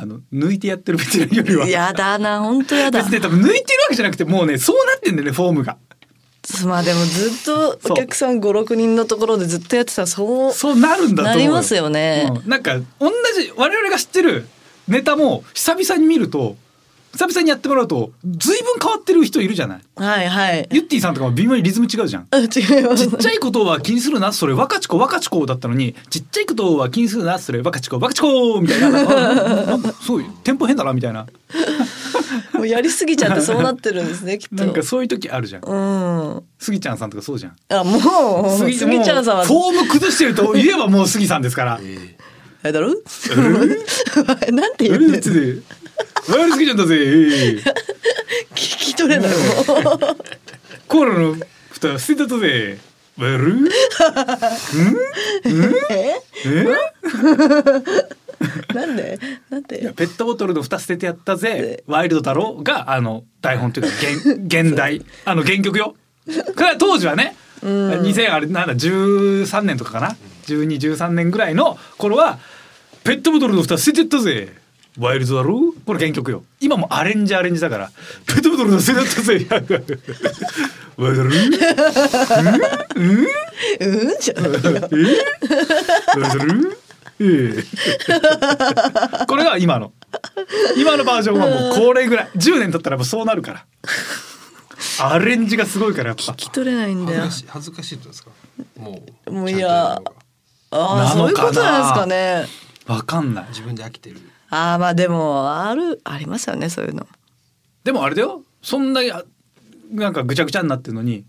[0.00, 1.66] あの抜いてやってるベテランよりは。
[1.68, 3.02] やだな本当やだ。
[3.02, 5.76] 別に多分抜いてるわけじゃなくてもうねそうなってんだよねフォームが。
[6.64, 11.36] まあでもずっとお客さん56人のところでずっとやってたらそうそうなるんだと思う。
[11.36, 12.30] なりますよね。
[12.44, 12.48] うん。
[12.48, 14.46] なんか同じ我々が知ってる
[14.86, 16.56] ネタも久々に見ると
[17.12, 19.80] 久々にやってもらうと随分変わってる人いるじゃない？
[19.96, 20.68] はいはい。
[20.70, 22.26] ユッティさんとかも微妙にリズム違うじゃん。
[22.30, 22.46] あ違い
[22.84, 23.08] ます。
[23.08, 31.26] ちっちゃいことは気にするなそれ若ちこ若ちこだったのにちっちゃいことは気にするなそれ若ちこ若ちこみたいななんかすごいテンポ変だなみたいな。
[32.52, 34.54] もうやりすぎちゃってそうなってるんですね きっと。
[34.56, 35.62] なんかそういう時あるじゃん。
[35.64, 36.42] うん。
[36.58, 37.52] スギちゃんさんとかそうじゃん。
[37.70, 39.44] あもうスギちゃんさんは。
[39.46, 41.80] フォーム崩してると言えばもうスギさんですから。
[41.82, 42.16] え
[42.62, 42.88] あれだろ？
[44.52, 45.62] なんてえ言ってん
[45.98, 46.96] のーつでワイルスギちゃんだぜ。
[46.96, 47.62] えー
[48.50, 49.30] 聞き取れない。
[49.30, 49.38] もう
[50.86, 51.36] コーラの
[51.70, 52.78] 蓋捨てたぜ。
[53.16, 53.68] ワイル
[55.90, 56.20] え？
[56.46, 56.66] え？
[58.74, 59.18] なんで？
[59.50, 59.92] なんで？
[59.96, 61.82] ペットボトルの蓋捨ててやったぜ。
[61.86, 63.92] ワイルドだろがあの台本というか
[64.44, 65.04] 現現代。
[65.24, 65.96] あの原曲よ。
[66.78, 70.16] 当時はね2000あれなんだ13年とかかな。
[70.46, 72.38] 1213年ぐらいの頃は
[73.04, 74.54] ペットボトルの蓋捨ててやったぜ
[74.98, 75.72] ワイルドだろ？
[75.86, 76.44] これ原曲よ。
[76.60, 77.90] 今もアレンジアレンジだから。
[78.26, 79.46] ペットボトルの捨ててやったぜ
[80.96, 81.30] ワイルドだろ？
[82.96, 83.22] うん？
[84.20, 85.04] じゃないよえ？
[86.18, 86.52] ワイルドだろ？
[87.20, 87.24] え
[87.58, 87.64] え。
[89.26, 89.92] これが今の。
[90.76, 92.28] 今のバージョンはもうこれぐらい。
[92.34, 93.66] 10年経ったらもうそうなるから。
[95.00, 96.22] アレンジがすごいからやっぱ。
[96.22, 97.22] 聞き取れないんだよ。
[97.22, 98.30] 恥ずかしい恥ずかしいってことですか？
[98.76, 100.00] もうもういやあ
[100.70, 102.46] あそういうことなんですかね。
[102.86, 103.46] わかんない。
[103.48, 104.16] 自分で飽きてる
[104.50, 107.06] ああまあでもあるありますよねそういうの。
[107.84, 108.42] でもあれだよ。
[108.62, 109.24] そんなあ
[109.90, 111.24] なんかぐちゃぐちゃになってるのに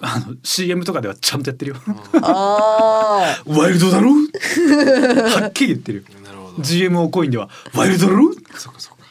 [0.00, 1.76] あの CM とかではちゃんとやってるよ。
[2.22, 4.10] ああ ワイルドだろ？
[4.12, 6.04] はっきり言ってる。
[6.08, 6.56] よなるほど。
[6.62, 8.32] GMO コインではワイルドだろ？
[8.56, 9.02] そうかそうか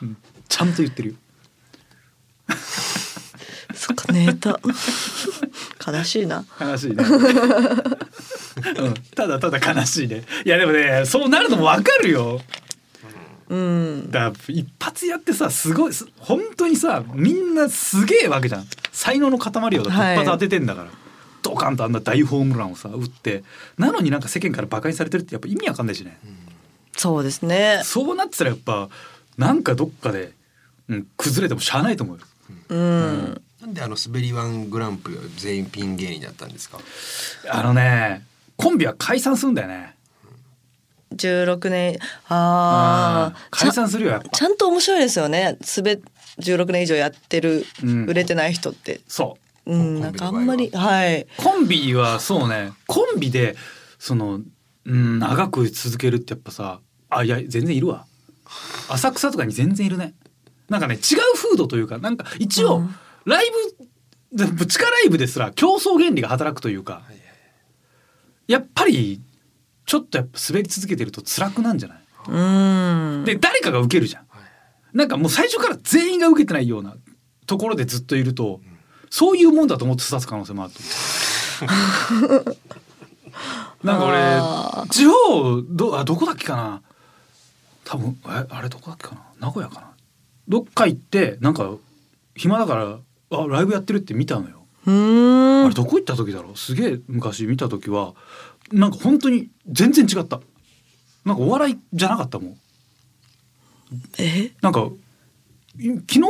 [0.50, 1.16] ちゃんと言ってるよ。
[3.74, 4.60] そっかネタ。
[5.88, 6.46] 悲しいな。
[6.60, 7.04] 悲しいね、
[8.78, 10.24] うん、ただただ悲しいね。
[10.46, 12.42] いやでもねそうなるのもわかるよ
[13.52, 14.12] うん。
[14.12, 18.66] だから一発やってさすごいす本当にさみんなすげえわけじゃん。
[18.92, 20.16] 才能の塊よだってはい。
[20.16, 20.90] 一発当ててんだから、
[21.42, 23.44] ドカンとあんな大ホームランをさ打って。
[23.78, 26.18] なのになんか世間からバカにされてるってやっぱ意味わかんないしね、
[26.96, 27.82] そうですね。
[27.84, 28.90] そうなってたらやっぱ
[29.38, 30.32] なんかどっかで、
[30.88, 32.24] うん、崩れてもしゃあないと思うよ。
[32.70, 33.42] うん。
[33.62, 36.80] なんであの滑りワングランプリは全員ピン芸人だったんですか？
[37.50, 38.26] あのね
[38.58, 39.96] コンビは解散するんだよね
[41.15, 41.97] 16年。
[42.30, 44.30] ああ解散するよやっぱ。
[44.30, 45.58] ちゃんと面白いですよね。
[45.62, 46.00] すべ
[46.39, 48.06] 16年以上やってる、うん。
[48.06, 49.02] 売れてない人って。
[49.08, 49.74] そう。
[49.74, 51.28] うんなんかあんまりはい。
[51.38, 52.71] コンビはそうね。
[52.88, 53.56] コンビで
[54.00, 54.41] その
[54.86, 58.06] うん長く続けるってやっぱさあいや全然いるわ。
[58.89, 60.13] 浅草とかに全然いるね。
[60.69, 61.00] なんかね違う
[61.36, 62.95] 風土というかなんか一応、うん。
[63.26, 63.45] ライ
[64.32, 67.04] ブで地下ライブですら競争原理が働くというか。
[68.47, 69.21] やっぱり
[69.91, 71.97] ちょっとやっぱ滑り続けてると辛くなんじゃない？
[72.30, 73.25] うん。
[73.25, 74.23] で誰かが受けるじゃん。
[74.93, 76.95] なんかもう最初から全員が受けてないような
[77.45, 78.62] ところでずっといると
[79.10, 80.80] そういうもんだと思って育つ可能性もあると
[82.25, 82.45] 思う。
[83.84, 86.82] なんかあ俺地方どあどこだっけかな？
[87.84, 89.25] 多分えあれどこだっけかな？
[89.41, 89.91] 名古屋かな？
[90.47, 91.69] どっか行ってなんか
[92.38, 92.97] 暇だから
[93.38, 95.65] あライブやってるって見たのよ、うーん。
[95.65, 96.58] あれどこ行った時だろう？
[96.58, 98.13] すげえ昔見た時は
[98.72, 100.42] なんか本当に全然違った。
[101.26, 102.58] なんかお笑いじゃなかったもん。
[104.18, 104.52] え？
[104.62, 104.90] なんか
[105.80, 106.22] い昨日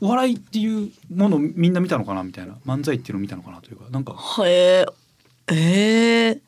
[0.00, 2.54] お笑いっていうものをみんな見たのかなみたいな。
[2.66, 3.84] 漫才っていうのを見たのかなというか。
[3.90, 4.84] なんかへ
[5.48, 6.40] ええー、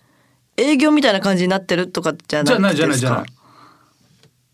[0.57, 3.27] 営業みたいな感じになってるとかじゃなじゃないじゃないじゃない。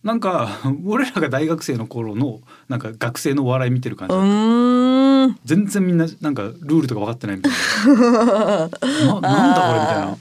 [0.03, 8.68] なんか 俺らが大学生の頃のなんか学生のお笑い見てる感うじ、全然みんななんかルールとか分かってないみたいな。
[9.20, 10.18] ななんだこれみたいな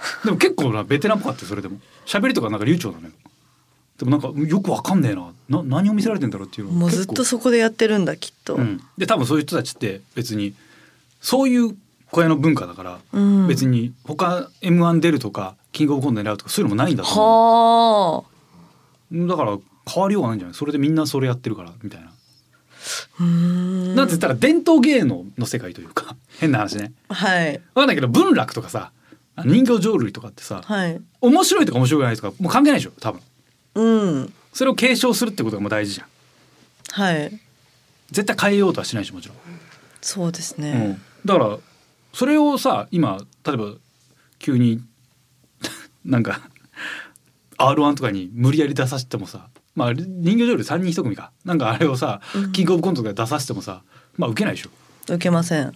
[0.24, 1.78] でも結構なベテランっぽかったよそれでも。
[2.06, 3.12] 喋りとかなんか流暢なのよ
[3.98, 5.32] でもなんかよく分かんねえな。
[5.48, 10.54] な何を見せられてんだろうっていうのもうずっとそこでやってるんだきっと、うん、で多分そういう人たちって別に
[11.20, 11.76] そういう
[12.10, 13.48] 小屋の文化だから、うん。
[13.48, 18.24] 別に他 m 1出るとかキングオブコント狙うとかそういうのもないんだと思はあ。
[19.12, 19.58] うだから
[19.92, 20.54] 変わりようがないんじゃない？
[20.54, 22.12] それでみんなそれやってるからみたいな。
[23.18, 26.92] なんて言ったら伝統芸能の世界というか 変な話ね。
[27.08, 27.58] はい。
[27.58, 28.92] 分かんないけど文楽とかさ
[29.44, 31.00] 人形浄瑠璃とかってさはい。
[31.20, 33.20] 面白いとか面白くないとかもう関係ないでしょ多分。
[33.74, 34.32] うん。
[34.52, 36.08] それを継承するってことがもう大事じゃん。
[36.90, 37.40] はい。
[38.10, 39.36] 絶対変えようとはしないしもちろん。
[40.00, 41.58] そうですね、うん、だから
[42.12, 43.72] それをさ今例えば
[44.38, 44.80] 急に
[46.04, 46.40] なんか
[47.58, 51.32] R1 とかに無理やり出させてもさまあ人形浄瑠璃3人一組か。
[51.44, 52.20] なんかあれをさ、
[52.52, 53.82] キングオブコントとかで出させてもさ
[54.16, 54.70] まあ受けないでしょ。
[55.04, 55.72] 受けません。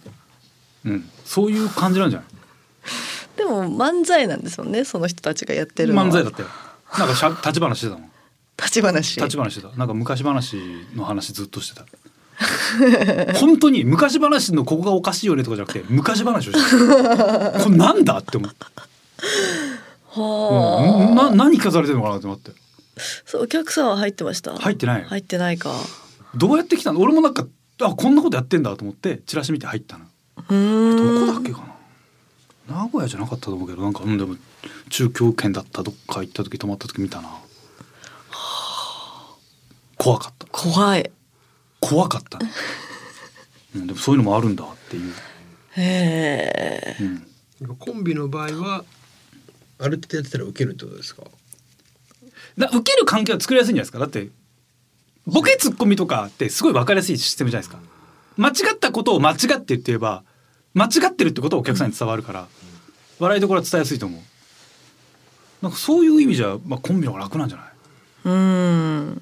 [0.85, 2.27] うん、そういう感じなんじゃない？
[3.37, 6.49] でも漫才なんですもんねその人たちがやってる漫才だったよ
[6.97, 8.13] なんかしゃ立ち話してたもん
[8.57, 9.15] 立ち話。
[9.17, 9.75] 立ち話してた。
[9.75, 10.57] なんか昔話
[10.95, 11.85] の話ずっとしてた。
[13.39, 17.59] 本当に昔話のここがおかしいよねとかじゃなくて昔話をしてた。
[17.59, 18.65] これなんだって思って、
[20.09, 22.51] はあ、うん、な何聞かされてるのかなって思って。
[23.25, 24.55] そうお客さんは入ってました？
[24.55, 25.07] 入ってないよ。
[25.09, 25.71] 入ってないか。
[26.35, 26.99] どうやって来たの？
[26.99, 27.45] 俺もなんか
[27.81, 30.05] あこんなことやってんだと思ってチラシ見て入ったの。
[30.49, 31.25] うーん。
[31.27, 31.72] どこだっけかな？
[32.67, 34.35] 名古屋じゃなかったと思うけどなんかうんでも
[34.89, 37.29] 中京圏だったどっか行った時泊まった時見たな。
[39.97, 40.47] 怖かった。
[40.51, 41.11] 怖い。
[41.79, 42.39] 怖かった、
[43.75, 45.13] うん、でもそういうのもあるんだっていう、
[45.75, 46.97] へえ。
[47.61, 48.85] うん、コンビの場合は
[49.79, 51.23] ある程度やってたら受けるってことですか？
[52.57, 53.99] だ受ける関係は作りやすいんじゃないですか？
[53.99, 54.29] だって
[55.27, 57.81] ボケツッコミとかってすごい分かりやすいシステムじゃないですか。
[58.37, 60.23] 間違ったことを間違って言って言えば
[60.73, 62.47] 間違ってるってことはお客さんに伝わるから、
[63.19, 64.21] 笑いどころは伝えやすいと思う。
[65.61, 67.67] なんかそういう意味じゃ、まあ、コンビの方が楽なんじゃない？
[68.25, 69.21] うーん。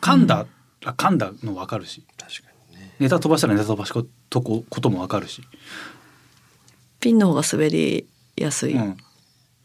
[0.00, 0.46] 噛んだ
[0.82, 2.04] ら噛んだの分かるし。
[2.16, 2.94] 確かにね。
[3.00, 5.42] ネタ飛ばしたらネタ飛ばしことこことも分かるし、
[7.00, 8.96] ピンの方が滑りやすい、うん、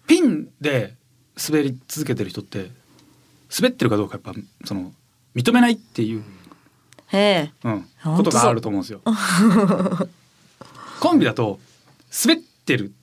[0.07, 0.95] ピンで
[1.37, 2.71] 滑り続けてる人って
[3.55, 4.33] 滑ってるかどうかやっぱ
[4.65, 4.93] その
[5.35, 6.23] 認めないっていう、
[7.13, 7.67] へえ。
[7.67, 7.83] う
[8.17, 9.01] ことがあると思うんですよ。
[10.99, 11.59] コンビだと
[12.25, 12.93] 滑ってる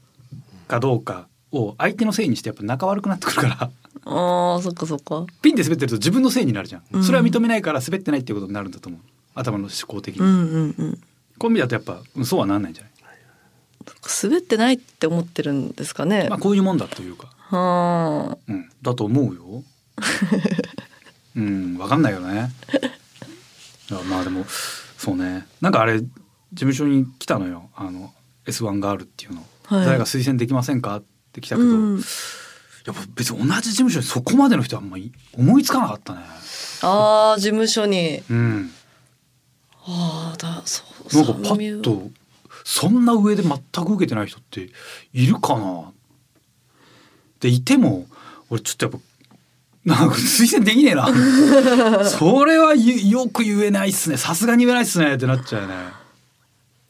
[0.67, 3.71] かどうかを相手のせいにしてやっぱ仲悪くなってくるから。
[4.05, 5.27] あーそっかそっか。
[5.43, 7.05] ピンで滑ってると自分のせいになるじゃん、うん。
[7.05, 9.01] それは認めないから滑ってないっていうことになるんだと思う。
[9.35, 10.99] 頭の思考的に、うんうんうん。
[11.39, 12.93] コンビだとやっぱうんそうはなんないんじゃない？
[14.23, 18.39] 滑ってないって思ってるんですかね、まあこういうもんだというか、はあ。
[18.47, 19.63] うん、だと思うよ。
[21.37, 22.51] うん、わかんないよね。
[24.09, 24.45] まあでも
[24.97, 25.47] そうね。
[25.61, 26.09] なんかあれ事
[26.53, 27.71] 務所に来たのよ。
[27.75, 28.13] あの
[28.47, 29.45] S1 ガールっていうの。
[29.65, 30.97] はい誰が推薦できませんか？
[30.97, 32.01] って来たけど、うん
[32.87, 36.21] やっぱ別に同じ事務所にそこまでの人はあんまり思いつかなかったね。
[36.81, 38.71] あー事務所にうん。
[39.85, 42.09] ああだそうなんかパッと
[42.65, 44.71] そんな上で全く受けてない人って
[45.13, 45.93] いるかな？
[47.41, 48.07] でいても
[48.49, 48.99] 俺ちょっとやっぱ
[49.89, 51.09] なんか推薦できねえな。
[52.05, 54.19] それはゆよく言えないっすね。
[54.19, 55.75] さすがに言えないっすねってなっちゃうよね。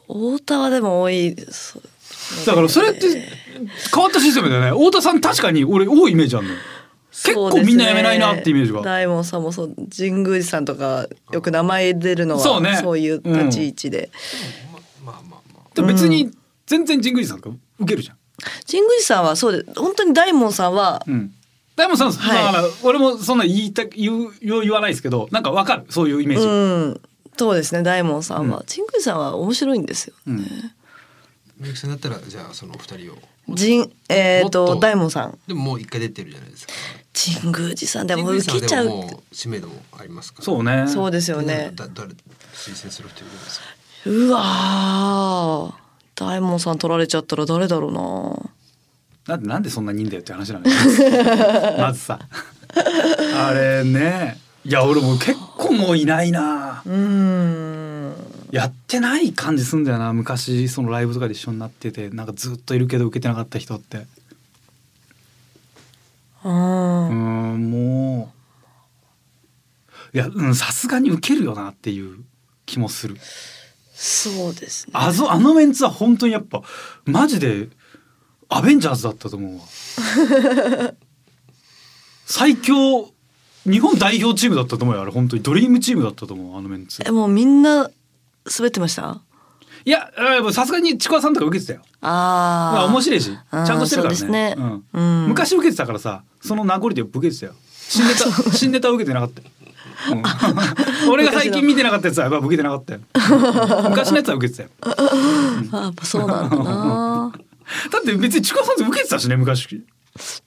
[0.08, 1.36] 太田はでも多い
[2.46, 3.06] だからそれって
[3.94, 4.70] 変わったシステムだよね。
[4.70, 6.58] 太田さん確かに俺多いイメージあるのよ。
[7.10, 8.82] 結構みんな辞めないなってイメージが。
[8.82, 12.76] 大門さんもそう神宮寺さんとかよく名前出るのはそうね。
[12.82, 14.10] そういう立ち位置で、
[15.04, 15.68] まあまあまあ。
[15.74, 16.30] でも別に
[16.66, 18.16] 全然神宮寺さんとか受けるじゃん。
[18.70, 21.32] 神宮寺さんはそうで本当に大門さんはうん
[21.78, 22.52] 大門さん、はい。
[22.52, 25.86] だから俺もそんな言いた言う言う言わないですけどなんかわかる？
[25.88, 27.00] そういうイメージ、うん。
[27.36, 28.66] そうですね大門さんは、うん。
[28.66, 30.36] 神宮寺さんは面白いんですようん。
[31.58, 33.16] みゆきさんだったらじゃあそのお二人を。
[33.56, 34.66] 神えっ、もっと。
[34.74, 35.38] と大門さん。
[35.46, 36.72] でももう一回出てるじゃないですか。
[37.40, 38.06] 神宮寺さん。
[38.06, 39.22] でも神宮寺さんは受けちゃう。
[39.32, 40.44] 知名度もありますから。
[40.44, 40.84] そうね。
[40.88, 41.70] そうですよね。
[41.74, 42.10] だ誰
[42.52, 43.64] 推薦する人いるんですか？
[44.06, 45.74] うわー。
[46.14, 48.50] 大門さん取られちゃったら誰だろうな
[49.28, 50.74] なんでなんでそんなにいいんだよって話なのよ。
[51.78, 52.18] まずさ。
[53.36, 54.38] あれね。
[54.64, 56.82] いや俺も結構もういないな。
[56.84, 58.14] うーん。
[58.50, 60.14] やってない感じすんだよな。
[60.14, 62.08] 昔そのライブとかで一緒になってて。
[62.08, 64.06] なんかずっといるけど受けてなかった人って。
[66.44, 68.32] ううんんも
[70.14, 70.16] う。
[70.16, 72.24] いやうんさすがに受けるよなっていう
[72.64, 73.18] 気もする。
[73.92, 74.92] そうですね。
[74.94, 76.62] あぞあのメンツは本当にやっぱ
[77.04, 77.68] マジで
[78.50, 79.62] アベンジャーズだったと思うわ。
[82.26, 83.10] 最強
[83.64, 85.42] 日本代表チームだったと思うよあれ本当に。
[85.42, 87.02] ドリームチームだったと思うあのメンツ。
[87.06, 87.90] えもうみんな
[88.58, 89.20] 滑ってました？
[89.84, 90.10] いや
[90.52, 91.82] さすがにちくわさんとか受けてたよ。
[92.00, 94.54] ああまあ面白いしちゃんとしてるからそうですね。
[94.54, 94.84] ねうん。
[94.92, 95.28] うん。
[95.28, 97.52] 昔受けてたからさその名残で受けてたよ。
[97.72, 99.48] 新ネタ 新ネタ受けてなかったよ、
[100.12, 100.22] うん。
[101.10, 103.00] 俺が最近見てなかったやつはやっぱ受けてなかったよ。
[103.88, 104.68] 昔のやつは受けてたよ。
[104.82, 107.32] あやっぱそうなんだな
[107.90, 109.82] だって別にちくわさんって受けてたしね昔。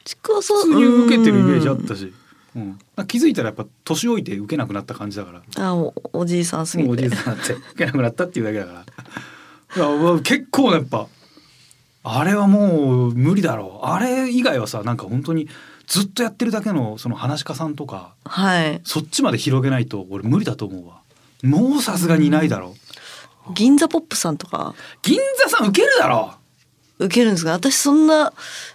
[0.03, 2.11] ちくわさん普通に受けてるイメージあっうんたし、
[2.55, 5.65] うん、気づいたらやっぱ年老いて受けなくなった感じだから。
[5.65, 8.85] あおおじいさんすぎもうおじいてさんになって受けなくなったっていうだけだから。
[9.73, 11.07] いや結構やっぱ
[12.03, 13.85] あれはもう無理だろう。
[13.85, 15.47] あれ以外はさなんか本当に
[15.87, 18.81] ずっとやってるだけのその話し家さんとかはい。
[18.83, 21.01] そっちまで広げないと俺無理だと思うわ。
[21.43, 22.75] もうさすがにいないだろ
[23.49, 23.53] う。
[23.53, 24.75] 銀座ポップさんとか。
[25.01, 26.33] 銀座さん受けるだろ
[27.05, 27.51] 受けるんですか？
[27.51, 28.33] 私そんな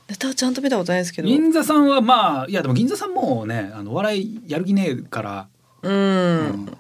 [0.09, 1.29] ネタはちゃんと見たことないですけど。
[1.29, 5.49] 銀座さんはまあいやでも銀座さんもねあのお笑いやる気ねえから、
[5.83, 6.79] うん、うん。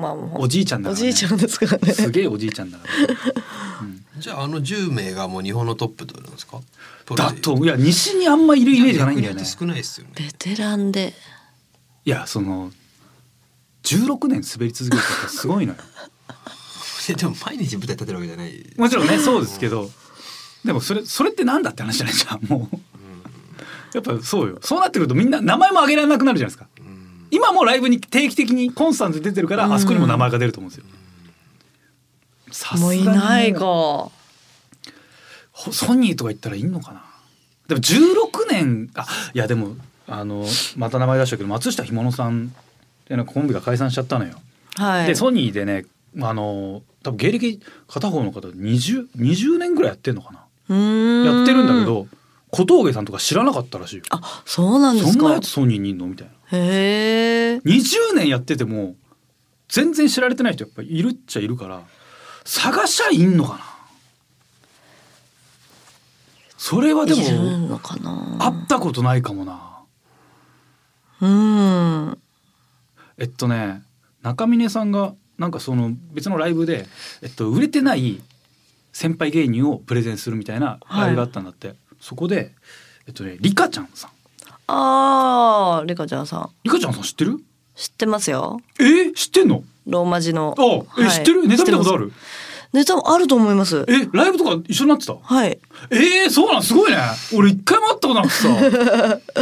[0.00, 1.92] まあもうおじいちゃんだから、ね、おじいちゃんですからね。
[1.92, 2.94] すげえおじいちゃんだから。
[4.18, 6.60] じゃああの10名がもう日本のトップなんですか？
[7.16, 9.44] だといや西にあんまいるイメージがないんだよね。
[9.44, 10.12] 少ないですよね。
[10.16, 11.12] ベテランで。
[12.06, 12.70] いやその
[13.82, 15.78] 16年滑り続けるってすごいのよ。
[17.18, 18.64] でも毎日舞台立てるわけじゃない。
[18.78, 19.90] もちろんねそうですけど
[20.64, 22.44] でもそれそれってなんだって話じゃないじゃん。
[22.46, 22.76] もう。
[23.94, 24.58] やっぱそうよ。
[24.62, 26.66] そうなってくるとみんな名前も挙げられなくなるじゃないですか。
[27.30, 30.84] 今もライブに定期的にコンスタントに出てるからあそこにも名前が出ると思うんですよ。
[32.50, 33.60] さすもうがにいないか。
[33.60, 34.12] ほ
[35.72, 37.04] ソニーとか言ったらいいのかな。
[37.68, 40.44] でも16年あいやでもあの
[40.76, 42.52] また名前出したけど松下ひものさん
[43.02, 44.34] っていうのコンビが解散しちゃったのよ。
[44.76, 45.06] はい。
[45.06, 45.86] でソニーでね
[46.20, 52.06] あの多分芸歴片方の方 20, 20年ぐらいやってんのかなやってるんだけど
[52.50, 54.04] 小峠さんとか知らなかったらしいよ。
[54.10, 55.12] あそうなんですか。
[55.12, 56.58] そんなやつソニーにいんのみたいな。
[56.58, 58.94] へえ20年やってても
[59.68, 61.82] 全然知られてない人やっぱいるっちゃいるから
[62.44, 63.64] 探しゃいんのかな。
[66.56, 67.20] それはでも
[68.38, 69.80] 会ったことないかもな。
[71.20, 72.18] うん。
[73.18, 73.82] えっとね
[74.22, 76.86] 中峰さんがなんかその別のライブで、
[77.22, 78.22] えっと、売れてない
[78.94, 82.52] 先輩芸人をプレゼンするみたいなライブがあったんだって、そこで
[83.06, 84.10] えっとねリカちゃんさん。
[84.68, 86.50] あーリカちゃんさん。
[86.62, 87.38] リカちゃんさん知ってる？
[87.74, 88.60] 知ってますよ。
[88.78, 89.64] えー、知ってんの？
[89.86, 90.54] ローマ字の。
[90.56, 91.10] あえ、はい。
[91.10, 91.46] 知ってる？
[91.46, 92.12] ネタ見たことある？
[92.72, 93.84] ネタもあると思います。
[93.88, 95.14] えライブとか一緒になってた？
[95.14, 95.58] はい。
[95.90, 96.98] えー、そうなんすごいね。
[97.36, 98.48] 俺一回も会ったことなくてさ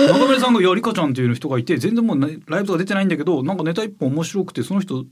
[0.09, 5.05] 中村さんが「いやリカちゃん」っていう人がいて全然もう、ね、ライブとか出てないんだけどなんかネタ一本面白くてその人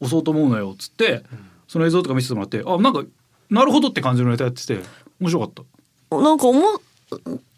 [0.00, 1.24] 押そうと思うのよっつって、
[1.68, 3.04] その映像とか見せてもらってあなんか
[3.52, 4.80] なるほどって感じのネタやってて
[5.20, 5.52] 面白かっ
[6.10, 6.16] た。
[6.16, 6.80] なんか思う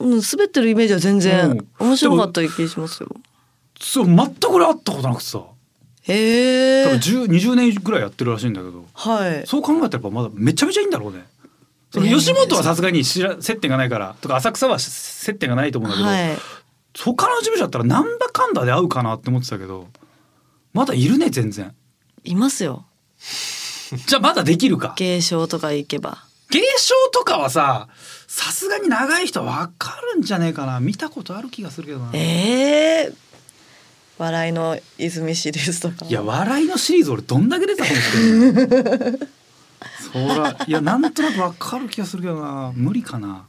[0.01, 1.21] うん滑ってるイメージは全うん。
[1.21, 3.09] 然面白かった気しますよ。
[3.81, 5.39] そう全く俺会ったことなくてさ。
[5.39, 5.55] 多分
[6.07, 8.85] へえ10 20年ぐらいやってるらしいんだけど。
[8.93, 9.47] はい。
[9.47, 11.25] そう考えたらまだめちゃめちゃいいんだろうね。
[11.93, 16.37] そのね吉本はさすがに知ら接点がないからとか浅草は接点がないと思うんだけど、はい。
[16.99, 19.89] 他の事務所だったらなんだかんだで会うかなって思ってたけど
[20.73, 21.73] まだいるね全然。
[22.25, 22.85] いますよ
[24.07, 24.95] じゃあまだできるか。
[24.97, 26.25] 芸商とか行けば。
[26.51, 27.89] 芸商とかはさ
[28.27, 30.81] さすがに長い人は分かるんじゃねえかな。
[30.81, 32.11] 見たことある気がするけどな。
[32.13, 33.13] ええ
[34.19, 36.07] 笑いの泉シリーズとか。
[36.07, 39.29] いや笑いのシリーズ俺どんだけ出たと思ってる
[40.13, 42.73] そらいやなんとなく分かる気がするけどな。
[42.75, 43.47] 無理かな。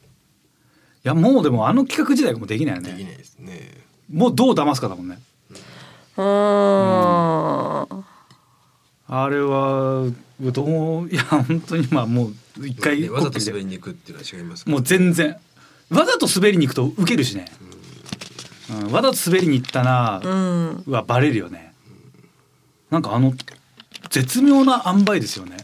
[1.03, 2.91] いやもうでもあの企画自体がもうできないよね。
[2.91, 3.83] できないですね。
[4.11, 5.19] もうどう騙すかだもんね。
[6.17, 8.05] うーん。
[9.07, 10.07] あれは
[10.39, 15.37] どういや本当にまあもう一回ねわざと滑りに行くっていうのは違いますからもう全然。
[15.89, 17.45] わざと滑りに行くとウケるしね、
[18.71, 20.83] うん、わざと滑りに行ったなうん。
[20.87, 21.73] はバレるよね。
[22.89, 23.33] なんかあの
[24.09, 25.57] 絶妙な塩梅ですよね。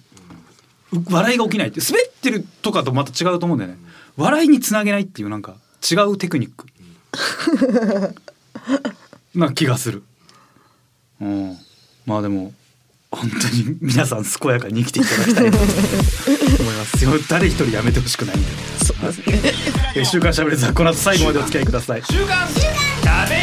[0.94, 1.80] う笑いが起きないって。
[1.82, 3.78] 滑ってるとかとまた違うと思うんだよね。
[4.18, 5.56] 笑いにつなげないっていうなんか
[5.90, 6.68] 違うテクニック。
[9.36, 10.04] な気がする。
[11.20, 11.58] うん。
[12.06, 12.54] まあでも
[13.12, 15.66] 本当に皆さん健やかに生きていただきたいと思
[16.72, 17.12] いますよ。
[17.30, 18.48] 誰一人やめてほしくないんで。
[18.84, 19.18] そうです。
[19.20, 19.54] ね
[19.96, 22.04] えー週刊しゃべれーザーこの後最後までお付き合いください。
[22.10, 23.42] 週刊しゃべれ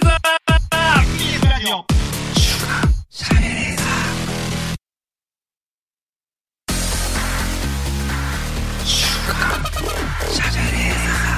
[0.00, 0.18] ーザ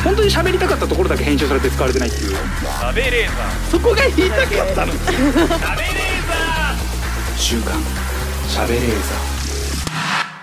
[0.04, 2.36] 本当に喋りたかったところだけ編集されて使われてないっていう。
[3.70, 4.92] そこが言いたかったの
[7.38, 7.80] 週刊
[8.48, 8.82] しゃべれー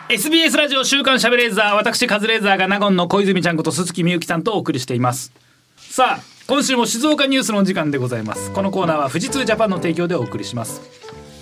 [0.08, 5.34] ザ SBS ラジオ週刊しゃべれーザー私カズレーザーが納言の小泉ちゃんこと鈴木みゆきさんとお送りしています。
[5.78, 8.52] さあ今週も静岡ニュースのお時間でございます。
[8.54, 10.82] このコーナーは富士通ジャパンの提供でお送りします。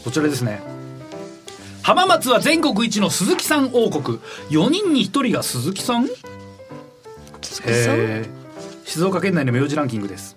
[0.04, 0.60] こちらですね。
[1.84, 4.18] 浜松は全国一の鈴木さん王国。
[4.50, 6.08] 4人に1人が鈴木さん？
[7.42, 7.96] 鈴木さん？
[8.00, 8.90] えー。
[8.90, 10.36] 静岡県内の名字ランキングです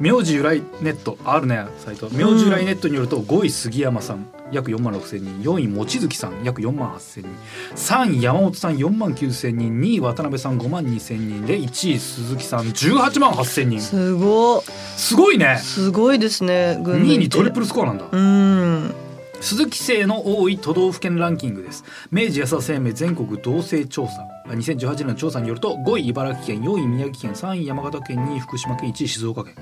[0.00, 2.08] 名字由来ネットあるねサイト。
[2.10, 5.42] 名字由来ネットによると5位杉山さん約4万6千人。
[5.42, 7.30] 4位望月さん約4万8千人。
[7.76, 9.80] 3位山本さん4万9千人。
[9.80, 11.46] 2位渡辺さん5万2千人。
[11.46, 13.80] で1位鈴木さん18万8千人。
[13.80, 14.62] すご
[14.96, 15.58] すごいね。
[15.58, 18.06] すごいですね群馬2位にトリプルスコアなんだ。
[18.10, 18.94] うん。
[19.40, 21.84] 鈴木姓の多い都道府県ランキングです。
[22.10, 24.12] 明治安田生命全国同性調査。
[24.48, 29.54] 2018年の調査によると5位茨城県4位宮城県3位山形県2位福島県1位静岡県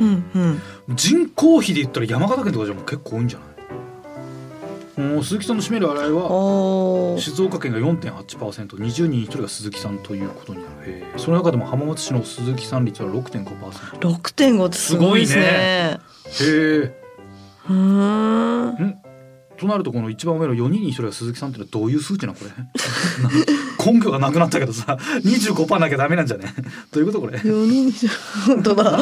[0.00, 0.60] うんうん。
[0.96, 3.48] 人口比で言ったら山形県とかじゃもう結構多いんじゃない？
[5.14, 11.04] もう鈴木さんの占める洗いは静岡県が 4.8%20 人に1人が鈴木さんということになる。
[11.16, 15.98] その中でも浜松市の鈴木さん率は6.5%へ6.5ってすごいですね。
[16.42, 17.00] え
[17.68, 17.74] うー
[18.84, 18.98] ん。
[19.56, 22.50] となるとこの一番上の4人に1人が鈴木さんってのはどういう数値なのこれ？
[23.92, 26.52] 根拠がなくなったけどさ25%なきゃダメなんじゃね？
[26.92, 27.40] どういうことこれ？
[27.44, 28.10] 四人じゃ
[28.46, 28.98] 本当だ。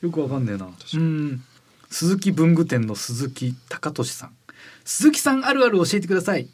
[0.00, 0.66] よくわかんねえな。
[0.66, 1.42] うん。
[1.90, 4.36] 鈴木文具店の鈴木隆俊さん。
[4.84, 6.48] 鈴木さんあるある教えてください。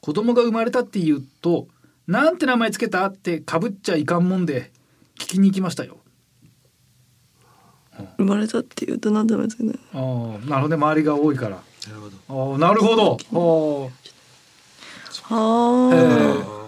[0.00, 1.68] 子供が生まれたって言うと
[2.06, 4.70] なんて名前つけたってかぶっちゃいかんもんで
[5.18, 5.98] 聞きに行きましたよ。
[8.16, 9.78] 生まれたって言うとなんでもつけない。
[9.94, 10.74] ああなるほどね。
[10.76, 11.56] 周りが多いから。
[11.88, 12.52] なるほど。
[12.52, 13.90] ああなるほど。
[15.30, 15.94] あはあ。
[15.94, 16.60] えー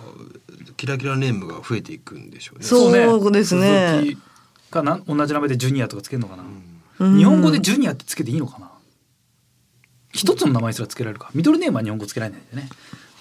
[0.83, 2.65] キラキラネームが増えていくんでしょうね。
[2.65, 4.01] そうですね。
[4.01, 4.19] 鈴木
[4.73, 6.43] かな同じ名前でジュニアとかつけるのかな、
[6.99, 7.17] うん。
[7.17, 8.73] 日本語でジュニアってつけていいのかな。
[10.13, 11.31] 一つの名前すらつけられるか。
[11.35, 12.71] ミドルネームは日本語つけられないんだよね。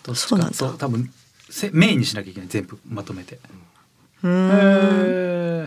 [0.04, 1.14] どっちかそうなんだと多分
[1.49, 2.49] せメインにしなきゃいけない。
[2.49, 3.39] 全部まとめて、
[4.24, 4.49] うへん。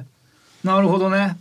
[0.01, 0.05] え
[0.65, 1.37] なるほどね。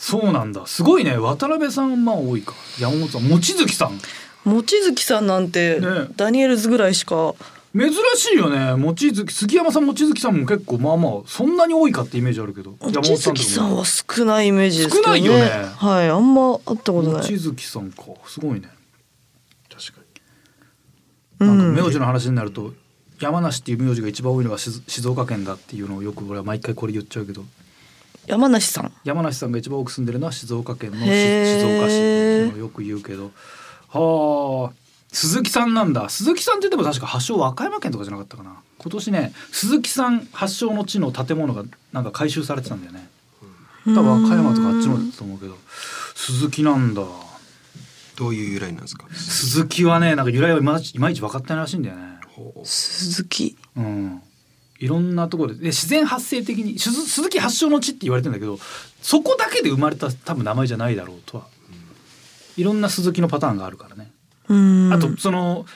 [0.00, 0.66] そうなんだ。
[0.66, 1.16] すごいね。
[1.16, 2.54] 渡辺さんまあ多いか。
[2.80, 4.00] 山本さん望月さん。
[4.46, 6.08] 望月さんなんてね。
[6.16, 7.34] ダニエルズぐらいしか。
[7.78, 8.74] 珍しいよね。
[8.76, 12.72] 望月杉山さん望月さんも結構まあまあそんなに多いかってイメージあるけど。
[12.80, 15.02] 望月さんは少ないイメージですね。
[15.04, 15.48] 少ないよね。
[15.76, 17.22] はい、あんま会ったことない。
[17.22, 18.02] 望月さんか。
[18.26, 18.68] すごいね。
[19.70, 20.00] 確か
[21.38, 21.50] なん。
[21.50, 22.72] うんか名字の話になると、
[23.20, 27.44] 山梨っていう名字が一番多いのが静静岡県だっていうのをよく俺は毎回これ言っちゃうけど。
[28.26, 28.92] 山梨さん？
[29.04, 31.14] 山梨さんが一番多く住んでるのは静岡県の静岡市
[31.86, 33.30] っていうのをよく言うけど。
[33.88, 36.08] はあ鈴木さんなんだ。
[36.08, 38.56] 鈴木さんって言っても確か発祥和歌山県とかじゃなかったかな。
[38.78, 43.08] 今年ね鈴木さん発祥の地の建物がなんか改修されてたんだよね。
[43.86, 45.56] 多分和歌山とかあっちの方だと思うけど。
[46.14, 47.02] 鈴木なんだ。
[48.16, 49.06] どういう由来なんですか？
[49.14, 52.18] 鈴木はねなんか由来はいまいちいまいち分かってないらしいんだよね。
[52.64, 53.56] 鈴木。
[53.76, 54.20] うん、
[54.78, 55.60] いろんなところで。
[55.60, 58.58] で自然発生的に鈴鈴木発祥の地って言われてんだけど
[59.00, 61.46] そこだけで生まれた多分名前じゃないだろうとは、
[62.56, 64.10] いろんな鈴木のパターンがあるからね、うん。
[64.48, 65.66] あとその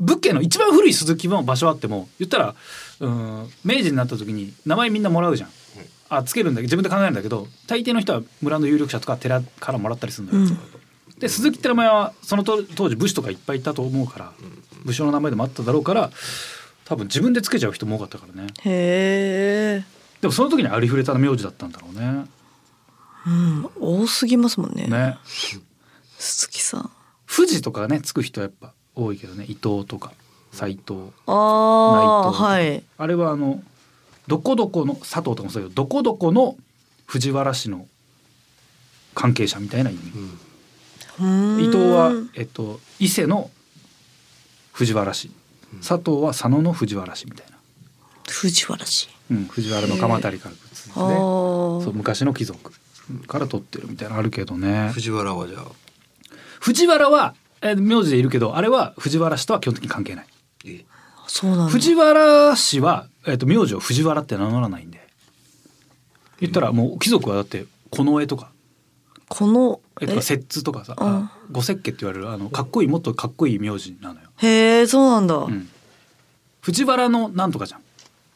[0.00, 2.54] 仏家の一番古い鈴木の場所あっても言ったら
[3.00, 5.50] うん明治になった時に名前みんなもらうじゃん。
[6.08, 10.56] あつけるんだけど自分で考えるんだけど大抵の人は村の有力者とか寺からもらったりするのよ。
[11.18, 14.32] で鈴木って名前はその当当時武士とかいっぱいいたと思うから
[14.84, 16.10] 武将の名前でもあっただろうから
[16.84, 18.48] 多分自分でつけちゃう人も多かったからね。
[18.64, 19.84] へえ。
[20.20, 22.26] でもその時にありふれた名字だったんだろうね。
[23.26, 24.86] うん、多すぎますもんね。
[24.88, 25.16] ね。
[26.18, 26.90] 鈴木さん。
[27.34, 30.12] 富士とかねつく人はやっぱ多いけどね伊藤とか
[30.52, 32.84] 斎藤ああ、内藤はい。
[32.98, 33.62] あれはあの
[34.26, 36.56] どこどこの佐藤とかもそうだけどどこどこの
[37.06, 37.86] 藤原氏の
[39.14, 40.00] 関係者みたいな意味。
[41.60, 43.50] 伊伊藤はえっと伊勢の
[44.72, 45.30] 藤原氏
[45.78, 47.56] 佐藤は佐野の藤原氏みたいな。
[48.28, 49.08] 藤原氏。
[49.30, 50.54] うん、藤原の鎌足りから
[50.92, 52.72] そう昔の貴族
[53.26, 55.64] から取ってるみたいなのあるけどね藤原はじゃあ
[56.62, 60.26] 藤原は、えー名字でいるけどあれは藤原氏とは基本的に関係ない。
[60.64, 60.84] え
[61.26, 61.66] そうなんだ。
[61.66, 65.00] 藤原氏は、えー、と名字を藤原って名乗らないんで。
[66.38, 68.52] 言ったらもう貴族はだって近衛とか。
[69.28, 69.80] この。
[70.00, 71.30] えとか摂津とかさうん。
[71.50, 75.34] 五石家って言われるあのかっこいいもっとかっこいい名字なのよ、へえ、そうなんだ。
[75.34, 75.68] うん、
[76.60, 77.80] 藤原のなんとかじゃん。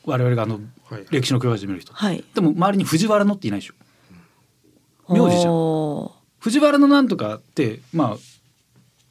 [0.05, 0.61] 我々があの
[0.91, 1.07] はい。
[1.11, 1.93] 歴史の教科書で見る人。
[1.93, 2.25] はい。
[2.35, 3.75] でも周りに藤原のっていないでしょ。
[5.09, 6.16] 名字じゃんん。
[6.47, 8.17] 藤原のなんとかってま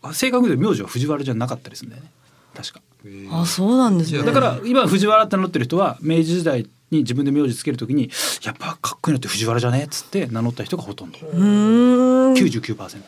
[0.01, 2.09] あ正確に言うと名字は藤原じゃなかったりするんだよね。
[2.55, 2.81] 確か。
[3.03, 4.23] えーあ、そうなんですね。
[4.23, 6.61] だから今藤原って名乗ってる人は明治時代
[6.91, 8.09] に自分で名字つけるときに
[8.43, 11.19] やっぱかっこいいのって藤原じゃねっつって名乗った人がほとんど。
[11.19, 12.33] うーん。
[12.36, 13.01] 99%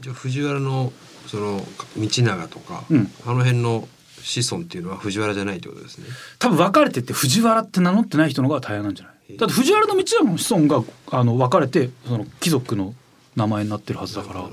[0.00, 0.92] じゃあ藤原の
[1.26, 1.64] その
[1.96, 3.10] 道長とか、うん。
[3.24, 3.88] あの辺の
[4.22, 6.04] 子孫っていうのは藤原じゃないってことですね。
[6.38, 9.36] 多分分かれてって藤原って名乗ってない人の方が大変なんじゃない？
[9.38, 12.94] だって藤原の道長の子孫があの分かれてその貴族の
[13.40, 14.44] 名前になってるはずだから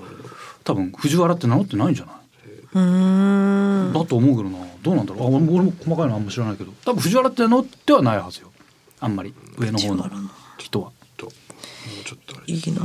[0.64, 3.94] 多分藤原って名乗ってないんじゃない？
[3.94, 4.66] だと思うけどな。
[4.82, 5.24] どうなんだろう？
[5.24, 6.72] あ俺も細かいのあんま知らないけど。
[6.86, 8.52] 多分藤原って名乗ってはないはずよ。
[9.00, 9.34] あんまり。
[9.58, 10.10] 上の方の
[10.58, 10.92] 人は。
[11.18, 12.54] ともうちょっとあれ。
[12.54, 12.82] いいな、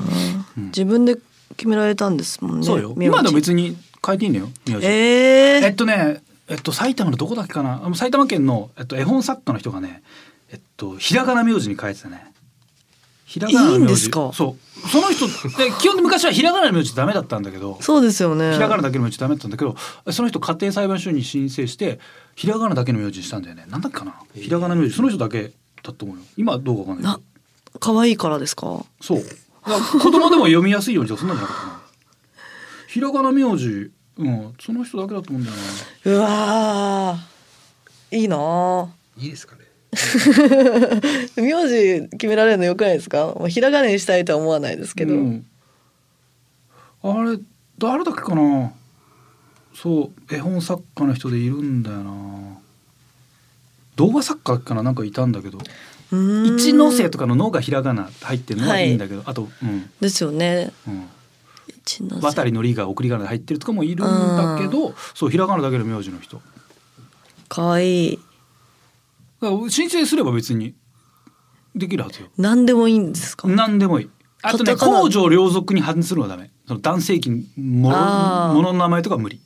[0.57, 0.64] うん。
[0.66, 1.16] 自分で
[1.57, 2.66] 決められたんですもんね。
[2.66, 2.94] そうよ。
[2.98, 4.86] 今でも別に変えていいのよ名字。
[4.86, 7.82] えー、えっとね、えっと、埼玉のどこだっけかな？
[7.94, 10.03] 埼玉県の、えっと、絵本作家の人がね、
[10.50, 12.32] えっと、ひらがな名字に書いてたね。
[13.25, 14.31] ひらがなの名字いいんですか？
[14.33, 14.89] そう。
[14.89, 18.55] その人、で基本で昔はひらがなの名字ダメだったんだけど、そうですよね。
[18.55, 19.77] ひらがなだけの名字ダメだったんだけど、
[20.11, 22.01] その人家庭裁判所に申請して、
[22.35, 23.64] ひらがなだけの名字にしたんだよね。
[23.68, 24.14] なんだっけかな？
[24.35, 25.53] ひらがな名字、その人だけ
[25.83, 26.23] だと思うよ。
[26.37, 27.16] 今はどうかわかんない。
[27.81, 28.85] 可愛いからですか？
[29.01, 29.23] そう。
[29.64, 31.83] 子供でも読みやすいようにとかそんなんじゃなかったかな。
[32.89, 36.12] ひらがな名字、うん、その人だけだと思うんだよな。
[36.12, 38.89] うわーいいなあ。
[39.16, 39.62] いいですかね。
[41.36, 43.26] 名字決められるのよくないですか？
[43.26, 45.14] もうひらがなにしたいとは思わないですけど。
[45.14, 45.47] うん。
[47.03, 47.38] あれ
[47.78, 48.72] 誰だっけかな？
[49.74, 52.12] そう絵本作家の人でいるんだよな。
[53.97, 54.82] 動画作家かな？
[54.82, 55.59] なんかいたんだけど。
[56.12, 59.90] 一ノ瀬とかの「の」がひらがな入ってるのははいいいんだけど、あと、うん。
[59.99, 60.70] ですよね。
[60.86, 61.09] うん、
[62.20, 66.43] 渡りのりが送り仮名で入ってるとかもいるんだけどそうひらがなだけの名字の人。
[67.49, 68.18] かわいい
[69.68, 70.74] 申請すれば別に
[71.74, 72.28] できるはずよ。
[72.38, 73.49] 何でもいいんですか？
[73.49, 74.11] 何でもいい。
[74.43, 76.51] あとねカタカナ工場両属に反するのはダメ。
[76.66, 79.40] その男性器ものものの名前とか無理。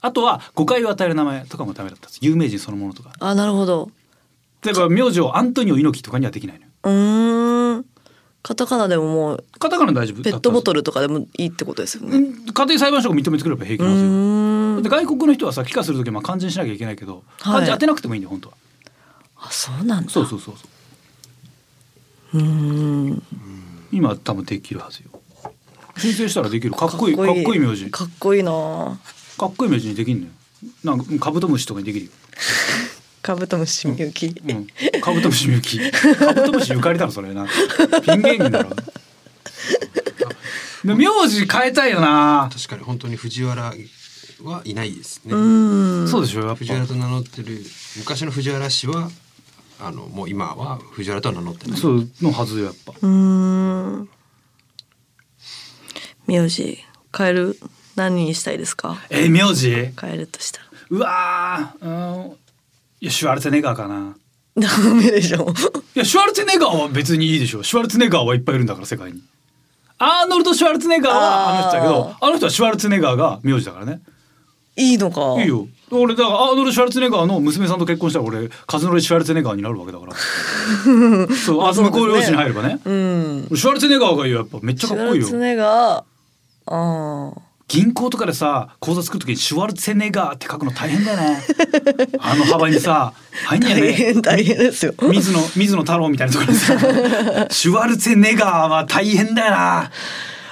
[0.00, 2.18] あとは誤解を与える名前とかもダメだったんです。
[2.22, 3.12] 有名人そのものとか。
[3.20, 3.90] あなるほど。
[4.62, 6.70] だから名字をアントニオ猪木とかにはできないのよ。
[6.84, 7.84] うーん。
[8.40, 10.22] カタカナでももうカタカナ大丈夫。
[10.22, 12.32] ペットボトルルとかでもいいってことですよね。
[12.54, 14.98] 家庭裁判所が認めてくれば平気うなんですよ。
[14.98, 17.54] で外国の人はさ帰化する時はまあ漢字にしなきゃいけないけどはい。
[17.54, 18.54] 漢字当てなくてもいいんだよ本当は
[19.40, 20.10] あそうなんだ。
[20.10, 20.64] そうそうそうそ
[22.34, 22.38] う。
[22.38, 23.22] うーん。
[23.92, 25.20] 今多分できるはずよ。
[25.96, 26.72] 申請したらできる。
[26.72, 27.16] かっこいい。
[27.16, 27.90] かっこいい名字。
[27.90, 28.98] かっこいいな。
[29.38, 30.32] かっこいい名字にできんのよ。
[30.84, 32.12] なんかうんカブトムシとかにできるよ。
[33.22, 34.66] カブトムシみゆきうん、
[35.02, 35.78] カブトムシみゆき。
[35.90, 37.46] カブトムシゆかりだろそれな。
[38.02, 38.70] ピン芸人だろ。
[40.84, 42.48] で名字変えたいよな。
[42.52, 43.74] 確かに本当に藤原
[44.42, 45.34] はいないですね。
[45.34, 46.40] うそうでしょ。
[46.40, 46.54] やっぱ。
[46.56, 47.62] 藤原と名乗ってる
[47.96, 49.10] 昔の藤原氏は
[49.80, 51.78] あのもう今は藤原とは名乗ってない。
[51.78, 52.92] そうのはずよやっぱ。
[52.92, 54.08] うーん
[56.26, 56.78] 名字
[57.16, 57.58] 変える
[57.96, 58.96] 何にしたいですか？
[59.10, 59.70] えー、名字？
[59.70, 62.32] 変えるとしたらうわー、うん、
[63.00, 64.16] いやシュワルツェネッガーかな。
[64.56, 65.54] ダメでしょ
[65.94, 67.62] いやシュワルツェネッガーは別にいいでしょ。
[67.62, 69.22] シュワルツェネッガーはいっぱいいるんだから世界に。
[69.98, 74.00] アーノルド・シュワルツェネッガーはあの人だけど、あの人はシュワルツェネッガーが名字だからね。
[74.76, 75.66] いいのかいいよ。
[75.90, 80.12] 俺だからアーノルド・シュワルツェネッガーの娘さんと結婚したら俺カズノレ・シュワルツェネッガーになるわけだから。
[81.34, 82.78] そう、あ、向こう両親に入ればね。
[82.84, 85.36] うんシュワルツェネッガーがいいよやっぱめっちゃシかっこいいよュワルツ。
[85.36, 86.02] ェネガー
[86.66, 91.42] あー銀行とかでさ口座作るときにシュワルツェネッガーって書くの大変だよね。
[92.18, 93.12] あの幅にさ
[93.44, 93.92] 入んないよ大ね。
[93.92, 96.74] 変大変ですよ水野水野太郎みたいなところにさ
[97.50, 99.90] シュワルツェネッガーは大変だよな。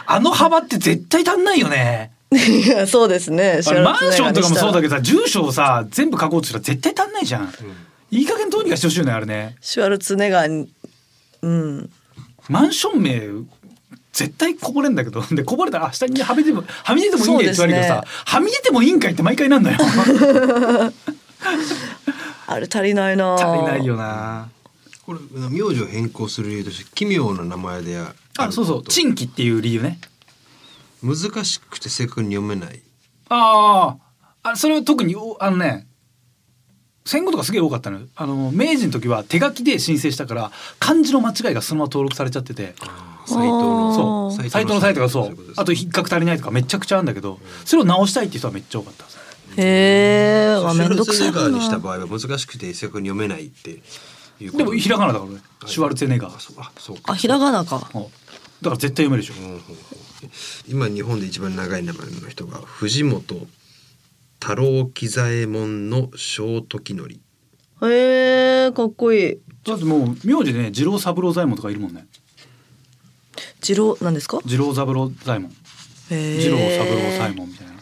[0.08, 2.10] あの幅って絶対足んないよね。
[2.32, 3.60] い やそうですね。
[3.84, 7.52] マンションとかもそうだけけどさ住所をさ全部書こうとしたら絶対足んないじゃん。
[8.10, 9.56] いい加減どうにかしてほしいよねあれね。
[9.60, 10.68] シュワルツェネガーに
[11.42, 11.90] うん。
[12.48, 13.22] マンション名
[14.12, 15.22] 絶対こぼれんだけど。
[15.22, 19.78] でこぼれたらあ下にはみ出てもはみ出てもいいんかいって言われるけどさ、そうではみ出てもいいんかいって毎回なんだよ。
[22.48, 24.48] あれ足りないな足りないよな。
[25.04, 25.20] これ
[25.50, 28.82] 名字を変更する理由として奇妙な名前でああそうそう。
[28.84, 30.00] チ珍奇っていう理由ね
[31.02, 32.82] 難しくて正確に読めない。
[33.28, 33.96] あ
[34.42, 35.86] ああそれは特におあのね
[37.04, 38.06] 戦後とかすげえ多かったのよ。
[38.16, 42.74] あの明治の時は手書きで申請したから漢字の間違いがそのまま登録されちゃってて。
[43.28, 44.48] サイトのそう。
[44.50, 45.26] サイトのサイトがそう。
[45.26, 49.04] いことですあと引っかく足りないとかめちゃくちゃあるんだけどそれを直したいっていう人はめっちゃ多かった。
[49.04, 49.18] です
[49.58, 49.62] へ
[50.52, 53.82] えシュワめんどルツェネガーくさいなにした場合は難しくて正確に読めないって
[54.40, 55.40] いうでもひらがなだからね。
[55.66, 56.36] シュワルツェネッガー。
[56.36, 57.12] あそうあそうか。
[57.12, 57.76] あひらがなか。
[57.94, 57.98] う。
[57.98, 58.08] んだか
[58.70, 59.34] ら絶対読めるでしょ。
[59.34, 59.62] うんうんうん
[60.68, 63.46] 今日本で一番長い名前の人が藤本
[64.40, 67.10] 太郎喜左衛門の小時則。
[67.82, 69.38] へえかっこいい。
[69.64, 72.06] だってもう名字でね次郎三郎左衛門とかいるもんね。
[73.60, 74.38] 次郎なんですか？
[74.42, 75.50] 次郎三郎左衛門。
[76.08, 76.84] 次郎三郎
[77.18, 77.72] 左衛門みたいな。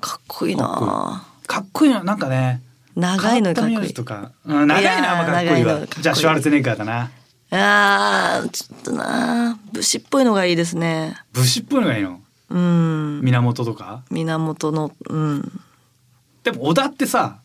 [0.00, 1.26] かっこいいな。
[1.46, 1.92] かっこいい。
[1.92, 2.02] な。
[2.02, 2.62] なんかね
[2.96, 3.94] 長いのかっこいい。
[3.94, 5.86] とか、うん、長いのあんまかっこいいわ。
[6.00, 7.10] じゃあシュワルツェネッガーだな
[7.50, 11.16] あーちょっとな武士っぽいのがいいですね。
[11.32, 12.20] 武士っぽいのがいいの？
[12.50, 13.20] うん。
[13.22, 14.02] 源とか？
[14.10, 15.60] 源のうん。
[16.44, 17.38] でも織田ってさ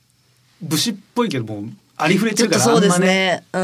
[0.62, 3.64] 武士っぽいけどもうありふれてちょっとそうでするからあんまね。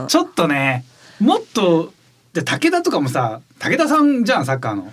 [0.00, 0.08] ねうん。
[0.08, 0.84] ちょっとね
[1.20, 1.92] もっと
[2.32, 4.92] で武田とかもさ武田さんじゃんサッカーの。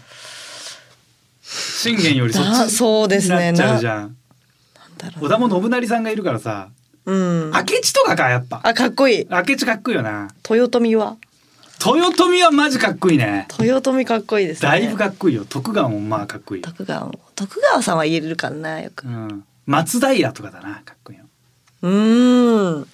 [1.42, 3.52] 信玄よりそっだちそうですね。
[3.52, 4.16] になっちゃうじゃん
[4.98, 5.26] だろう。
[5.26, 6.70] 織田も信成さんがいるからさ
[7.10, 7.52] うん。
[7.52, 8.62] 明智とかかやっぱ。
[8.64, 9.28] あかっこいい。
[9.30, 10.30] 明智かっこいいよな。
[10.50, 11.18] 豊臣は？
[11.84, 13.48] 豊臣はマジかっこいいね。
[13.58, 14.70] 豊臣かっこいいですね。
[14.70, 15.46] だいぶかっこいいよ。
[15.46, 17.20] 徳川もまあかっこいい、徳川も。
[17.36, 19.08] 徳川さんは言えるかなよく。
[19.08, 21.26] うん、松平とかだなかっこいいの、
[21.84, 22.82] うーん。
[22.82, 22.86] うん、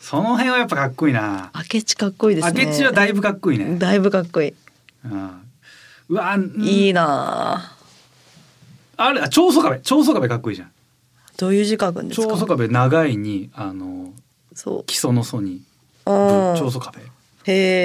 [0.00, 1.52] その辺はやっぱかっこいいな。
[1.54, 2.66] 明智かっこいいですね。
[2.66, 4.54] 明智はだいぶかっこいいね、だいぶかっこいい、
[5.04, 5.30] うん、
[6.08, 6.64] うわうん。
[6.64, 7.76] いいなあ。
[8.96, 9.80] あれあ長宗我部。
[9.82, 10.72] 長宗我部かっこいいじゃん
[11.40, 12.26] どういう字書くんですか？
[12.26, 14.12] 長宗我部長いにあの
[14.52, 14.84] そう。
[14.84, 15.62] 基礎の祖に
[16.04, 16.14] うん
[16.58, 17.00] 長宗我部。
[17.50, 17.84] へ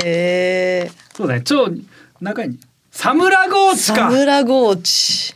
[0.85, 1.41] えそうだね。
[1.41, 1.69] 長
[2.19, 2.59] 長いに。
[2.91, 3.95] サムラゴーチか。
[3.95, 5.33] サムラゴーチ。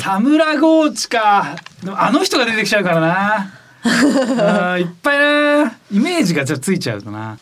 [0.00, 1.56] サムラゴーチか。
[1.82, 3.54] でもあの人が出てきちゃうからな。
[3.84, 5.78] うんいっぱいな。
[5.90, 7.38] イメージがじゃあついちゃうとな。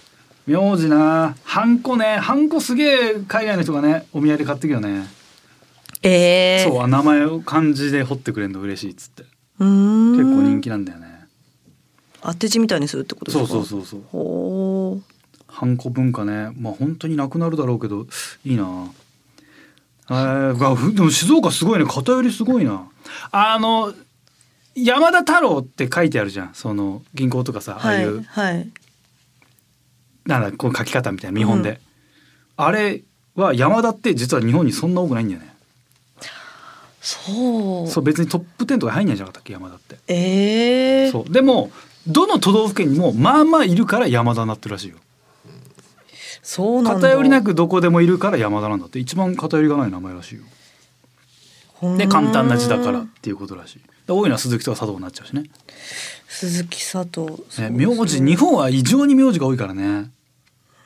[0.47, 1.35] 名字な。
[1.43, 2.19] ハンコね。
[2.19, 5.07] ハンコすげえ海外の人がねお土産で買ってくよね。
[6.03, 9.25] ええそうあ名前を漢字で彫ってくれるの嬉しいっつって
[9.59, 11.07] 結構人気なんだよね。
[12.23, 13.47] 当て字みたいにするってことですか？
[13.47, 14.03] そうそうそうそう。
[14.11, 15.03] ほう。
[15.49, 16.51] ハンコ文化ね。
[16.59, 18.07] まあ本当になくなるだろうけど
[18.45, 18.91] いいな。
[20.11, 20.55] え
[20.93, 21.87] でも静岡すごいね。
[21.87, 22.89] 偏りすごいな。
[23.31, 23.93] あの
[24.75, 26.51] 山田太郎って書いてあるじゃん。
[26.55, 28.23] その銀行とかさ、ああはいいう。
[28.23, 28.69] はい。
[30.27, 31.81] なんだこう書き方みたいな見本で、
[32.57, 33.03] あれ
[33.37, 35.56] は山田って実は日本にそんな多くないんだよね
[37.07, 37.89] そう。
[37.89, 39.53] そう別にトップ10とか入んないじゃなかったっけ？
[39.53, 39.97] 山田って。
[40.09, 41.33] ええそう。
[41.33, 41.71] でも
[42.09, 44.97] どの都道府県にもまあまあいるから山田になってるらしいよ。
[46.43, 47.09] そうなんだ。
[47.09, 48.99] 偏りなくどこでもいるから山田なんだって。
[48.99, 50.43] 一番偏りがない名前らしいよ。
[51.97, 53.81] で簡単な字だからっていうことらしい。
[54.07, 55.45] で多いのは鈴木とか佐藤になっちゃうしね。
[56.27, 57.41] 鈴木佐藤。
[57.63, 60.11] ね名字日本は異常に名字が多いからね。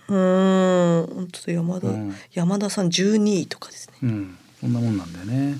[0.08, 1.06] うーん。
[1.14, 2.14] 本当だ山田、うん。
[2.34, 3.94] 山田さん12位とかですね。
[4.02, 4.36] うん。
[4.60, 5.58] そんなもんなんだよね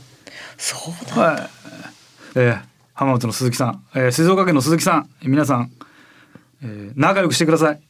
[0.59, 1.23] そうだ。
[1.23, 1.51] はい。
[2.37, 2.61] えー、
[2.95, 5.09] 浜松の鈴木さん、えー、静岡県の鈴木さん。
[5.23, 5.71] えー皆さん、
[6.63, 7.75] えー、仲良くしてください。
[7.75, 7.81] よ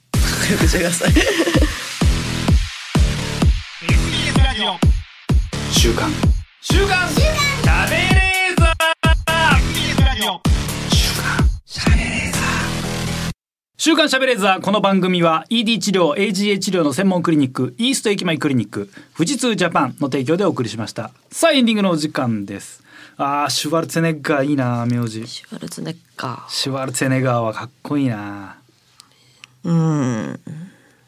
[0.59, 1.12] くしてください。
[5.80, 6.11] 週刊。
[6.61, 7.09] 週刊。
[7.09, 7.60] しゃ
[13.83, 21.12] 週刊しゃべれーザーこの番組は ED 治療 AGA 治療の専門クリニックイースト駅前クリニック富士通ジャパンの提供でお送りしました。
[21.31, 22.85] さあエンディングのお時間です。
[23.16, 25.26] あーシュワルツェネッガーいいな名字。
[25.26, 28.59] シュワルツェネッカシュワルツェネッガーはかっこいいな。
[29.64, 30.41] ーうん。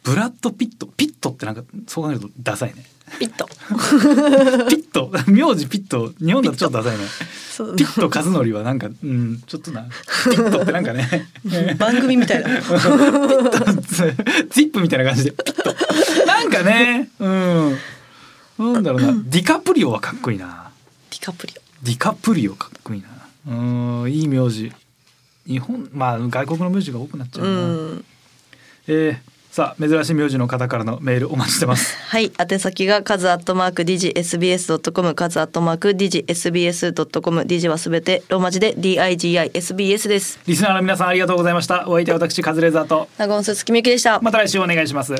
[0.02, 0.86] ブラッド・ピット。
[0.86, 2.86] ピットってなんかそう考えるとダサいね
[3.18, 3.46] ピット。
[3.46, 5.10] ピット？
[5.30, 6.12] 名字ピット。
[6.18, 7.04] 日本だとちょっとダサいね。
[7.76, 9.82] ピット和則はなんかうんちょっとな。
[9.82, 9.88] ピ
[10.36, 11.28] ットってなんかね。
[11.78, 12.66] 番組みたいなジ
[14.62, 15.32] ップみたいな感じで。
[15.32, 15.74] ピッと
[16.26, 17.08] なんかね。
[17.18, 17.78] うん。
[18.58, 19.12] なんだろうな。
[19.26, 20.70] ディカプリオはかっこいいな。
[21.10, 23.08] ディカプリディカプリオかっこいいな。
[23.48, 24.72] うんいい名字。
[25.46, 27.54] 日本まあ外国の名字が多くなっちゃオうな、う
[27.94, 28.04] ん。
[28.88, 31.94] えーさあ珍しい名字の方からのメールお待ちしてます。
[32.08, 40.38] はい宛先がカズアットマークディジ SBS.com カズアットマークディジ SBS.com ディジはすべてローマ字で DIGISBS です。
[40.46, 41.86] リスナーの皆さんありがとうございました。
[41.86, 44.20] お相手は私カズレーザーとナゴンス月見ゆきでした。
[44.22, 45.12] また来週お願いします